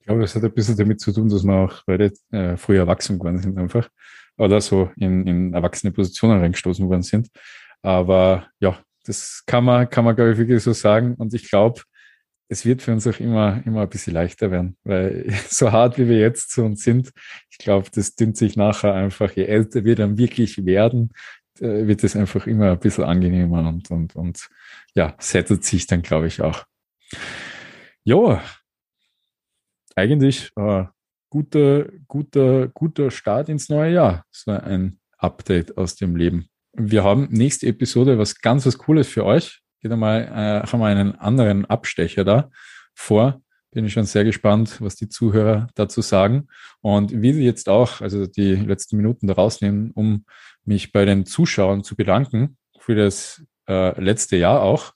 Ich 0.00 0.06
glaube, 0.06 0.20
das 0.20 0.34
hat 0.34 0.44
ein 0.44 0.52
bisschen 0.52 0.76
damit 0.76 1.00
zu 1.00 1.12
tun, 1.12 1.28
dass 1.30 1.44
wir 1.44 1.54
auch 1.54 1.82
beide 1.86 2.12
äh, 2.30 2.56
früher 2.56 2.80
erwachsen 2.80 3.18
geworden 3.18 3.40
sind 3.40 3.56
einfach. 3.56 3.88
Oder 4.36 4.60
so 4.60 4.90
in, 4.96 5.26
in 5.26 5.54
erwachsene 5.54 5.92
Positionen 5.92 6.40
reingestoßen 6.40 6.86
worden 6.88 7.02
sind. 7.02 7.28
Aber 7.82 8.46
ja, 8.58 8.78
das 9.04 9.44
kann 9.46 9.64
man, 9.64 9.88
kann 9.88 10.04
man, 10.04 10.14
glaube 10.14 10.32
ich, 10.32 10.38
wirklich 10.38 10.62
so 10.62 10.72
sagen. 10.72 11.14
Und 11.14 11.32
ich 11.32 11.48
glaube, 11.48 11.80
es 12.48 12.64
wird 12.64 12.82
für 12.82 12.92
uns 12.92 13.06
auch 13.06 13.18
immer, 13.20 13.62
immer 13.64 13.82
ein 13.82 13.88
bisschen 13.88 14.12
leichter 14.12 14.50
werden, 14.50 14.76
weil 14.84 15.26
so 15.48 15.72
hart 15.72 15.98
wie 15.98 16.08
wir 16.08 16.18
jetzt 16.18 16.50
zu 16.50 16.64
uns 16.64 16.82
sind, 16.82 17.10
ich 17.50 17.58
glaube, 17.58 17.88
das 17.94 18.14
dünnt 18.14 18.36
sich 18.36 18.56
nachher 18.56 18.94
einfach, 18.94 19.32
je 19.32 19.44
älter 19.44 19.84
wir 19.84 19.96
dann 19.96 20.18
wirklich 20.18 20.64
werden, 20.64 21.12
wird 21.60 22.04
es 22.04 22.16
einfach 22.16 22.46
immer 22.46 22.72
ein 22.72 22.78
bisschen 22.78 23.04
angenehmer 23.04 23.68
und, 23.68 23.90
und, 23.90 24.16
und 24.16 24.48
ja, 24.94 25.14
settelt 25.18 25.64
sich 25.64 25.86
dann, 25.86 26.02
glaube 26.02 26.26
ich, 26.26 26.42
auch. 26.42 26.64
Ja, 28.04 28.42
eigentlich 29.96 30.50
äh, 30.56 30.84
guter, 31.30 31.86
guter, 32.06 32.68
guter 32.68 33.10
Start 33.10 33.48
ins 33.48 33.68
neue 33.68 33.92
Jahr. 33.92 34.24
So 34.30 34.52
ein 34.52 34.98
Update 35.18 35.76
aus 35.76 35.96
dem 35.96 36.16
Leben. 36.16 36.48
Wir 36.72 37.04
haben 37.04 37.28
nächste 37.30 37.66
Episode 37.66 38.18
was 38.18 38.40
ganz 38.40 38.66
was 38.66 38.78
Cooles 38.78 39.08
für 39.08 39.24
euch. 39.24 39.60
Geht 39.80 39.92
einmal, 39.92 40.22
äh, 40.22 40.66
haben 40.66 40.80
wir 40.80 40.86
einen 40.86 41.14
anderen 41.16 41.64
Abstecher 41.66 42.24
da 42.24 42.50
vor. 42.94 43.40
Bin 43.70 43.84
ich 43.84 43.92
schon 43.92 44.04
sehr 44.04 44.24
gespannt, 44.24 44.80
was 44.80 44.96
die 44.96 45.08
Zuhörer 45.08 45.68
dazu 45.74 46.00
sagen. 46.00 46.46
Und 46.80 47.22
wie 47.22 47.32
sie 47.32 47.44
jetzt 47.44 47.68
auch, 47.68 48.00
also 48.00 48.26
die 48.26 48.54
letzten 48.54 48.96
Minuten 48.96 49.26
da 49.26 49.34
rausnehmen, 49.34 49.90
um 49.90 50.24
mich 50.64 50.92
bei 50.92 51.04
den 51.04 51.26
Zuschauern 51.26 51.84
zu 51.84 51.96
bedanken 51.96 52.56
für 52.78 52.94
das 52.94 53.42
äh, 53.68 53.98
letzte 54.00 54.36
Jahr 54.36 54.62
auch, 54.62 54.92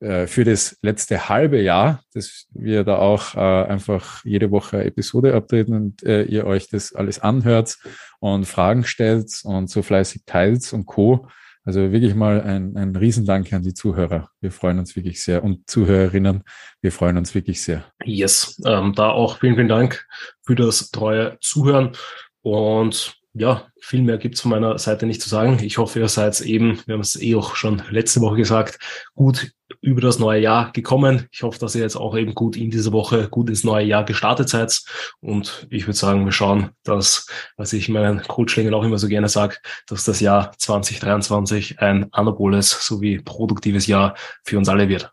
äh, 0.00 0.26
für 0.26 0.44
das 0.44 0.78
letzte 0.82 1.28
halbe 1.28 1.60
Jahr, 1.60 2.02
dass 2.14 2.46
wir 2.52 2.84
da 2.84 2.98
auch 2.98 3.34
äh, 3.34 3.38
einfach 3.38 4.24
jede 4.24 4.50
Woche 4.50 4.84
Episode 4.84 5.34
abtreten 5.34 5.74
und 5.74 6.02
äh, 6.04 6.22
ihr 6.22 6.46
euch 6.46 6.68
das 6.68 6.92
alles 6.94 7.18
anhört 7.18 7.78
und 8.20 8.46
Fragen 8.46 8.84
stellt 8.84 9.40
und 9.44 9.68
so 9.68 9.82
fleißig 9.82 10.22
teilt 10.24 10.72
und 10.72 10.86
Co. 10.86 11.28
Also 11.64 11.92
wirklich 11.92 12.14
mal 12.14 12.40
ein, 12.40 12.76
ein 12.76 12.96
Riesendank 12.96 13.52
an 13.52 13.62
die 13.62 13.74
Zuhörer. 13.74 14.30
Wir 14.40 14.52
freuen 14.52 14.78
uns 14.78 14.96
wirklich 14.96 15.22
sehr 15.22 15.44
und 15.44 15.68
Zuhörerinnen, 15.68 16.44
wir 16.80 16.92
freuen 16.92 17.18
uns 17.18 17.34
wirklich 17.34 17.60
sehr. 17.62 17.84
Yes, 18.04 18.58
ähm, 18.64 18.94
da 18.94 19.10
auch 19.10 19.40
vielen, 19.40 19.56
vielen 19.56 19.68
Dank 19.68 20.06
für 20.46 20.54
das 20.54 20.90
treue 20.90 21.36
Zuhören 21.40 21.92
und 22.40 23.17
ja, 23.34 23.68
viel 23.80 24.02
mehr 24.02 24.18
gibt's 24.18 24.40
von 24.40 24.50
meiner 24.50 24.78
Seite 24.78 25.06
nicht 25.06 25.22
zu 25.22 25.28
sagen. 25.28 25.58
Ich 25.62 25.78
hoffe, 25.78 26.00
ihr 26.00 26.08
seid 26.08 26.40
eben, 26.40 26.80
wir 26.86 26.94
haben 26.94 27.00
es 27.00 27.20
eh 27.20 27.34
auch 27.36 27.56
schon 27.56 27.82
letzte 27.90 28.20
Woche 28.20 28.36
gesagt, 28.36 28.78
gut 29.14 29.52
über 29.80 30.00
das 30.00 30.18
neue 30.18 30.40
Jahr 30.40 30.72
gekommen. 30.72 31.26
Ich 31.30 31.42
hoffe, 31.42 31.58
dass 31.58 31.74
ihr 31.74 31.82
jetzt 31.82 31.96
auch 31.96 32.16
eben 32.16 32.34
gut 32.34 32.56
in 32.56 32.70
dieser 32.70 32.92
Woche, 32.92 33.28
gut 33.28 33.48
ins 33.50 33.64
neue 33.64 33.84
Jahr 33.84 34.04
gestartet 34.04 34.48
seid. 34.48 34.82
Und 35.20 35.66
ich 35.70 35.86
würde 35.86 35.98
sagen, 35.98 36.24
wir 36.24 36.32
schauen, 36.32 36.70
dass, 36.84 37.26
was 37.56 37.72
ich 37.72 37.88
meinen 37.88 38.22
Coachlingen 38.22 38.74
auch 38.74 38.82
immer 38.82 38.98
so 38.98 39.08
gerne 39.08 39.28
sage, 39.28 39.56
dass 39.86 40.04
das 40.04 40.20
Jahr 40.20 40.52
2023 40.56 41.80
ein 41.80 42.12
anaboles 42.12 42.70
sowie 42.70 43.20
produktives 43.20 43.86
Jahr 43.86 44.16
für 44.42 44.58
uns 44.58 44.68
alle 44.68 44.88
wird. 44.88 45.12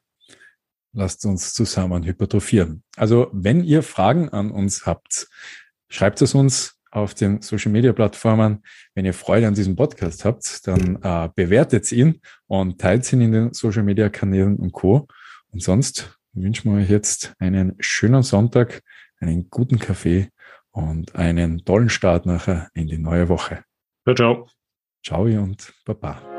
Lasst 0.94 1.26
uns 1.26 1.54
zusammen 1.54 2.06
hypertrophieren. 2.06 2.82
Also, 2.96 3.28
wenn 3.34 3.62
ihr 3.62 3.84
Fragen 3.84 4.30
an 4.30 4.52
uns 4.52 4.86
habt, 4.86 5.28
schreibt 5.90 6.22
es 6.22 6.34
uns 6.34 6.75
auf 6.96 7.14
den 7.14 7.42
Social 7.42 7.72
Media 7.72 7.94
Plattformen. 7.94 8.64
Wenn 8.94 9.06
ihr 9.06 9.14
Freude 9.14 9.48
an 9.48 9.54
diesem 9.54 9.76
Podcast 9.76 10.26
habt, 10.26 10.66
dann 10.68 11.00
äh, 11.02 11.30
bewertet 11.36 11.92
ihn 11.92 12.22
und 12.48 12.80
teilt 12.80 13.12
ihn 13.12 13.22
in 13.22 13.32
den 13.32 13.54
Social 13.54 13.84
Media 13.84 14.10
Kanälen 14.10 14.56
und 14.58 14.72
Co. 14.72 15.08
Und 15.52 15.62
sonst 15.62 16.18
wünschen 16.34 16.72
wir 16.72 16.82
euch 16.82 16.90
jetzt 16.90 17.34
einen 17.40 17.76
schönen 17.80 18.24
Sonntag, 18.24 18.82
einen 19.20 19.50
guten 19.50 19.80
Kaffee 19.80 20.30
und 20.72 21.16
einen 21.16 21.64
tollen 21.66 21.90
Start 21.90 22.26
nachher 22.26 22.70
in 22.74 22.88
die 22.88 22.98
neue 22.98 23.30
Woche. 23.30 23.64
Ciao, 24.04 24.16
ciao. 24.16 24.48
Ciao 25.04 25.24
und 25.24 25.74
Baba. 25.86 26.35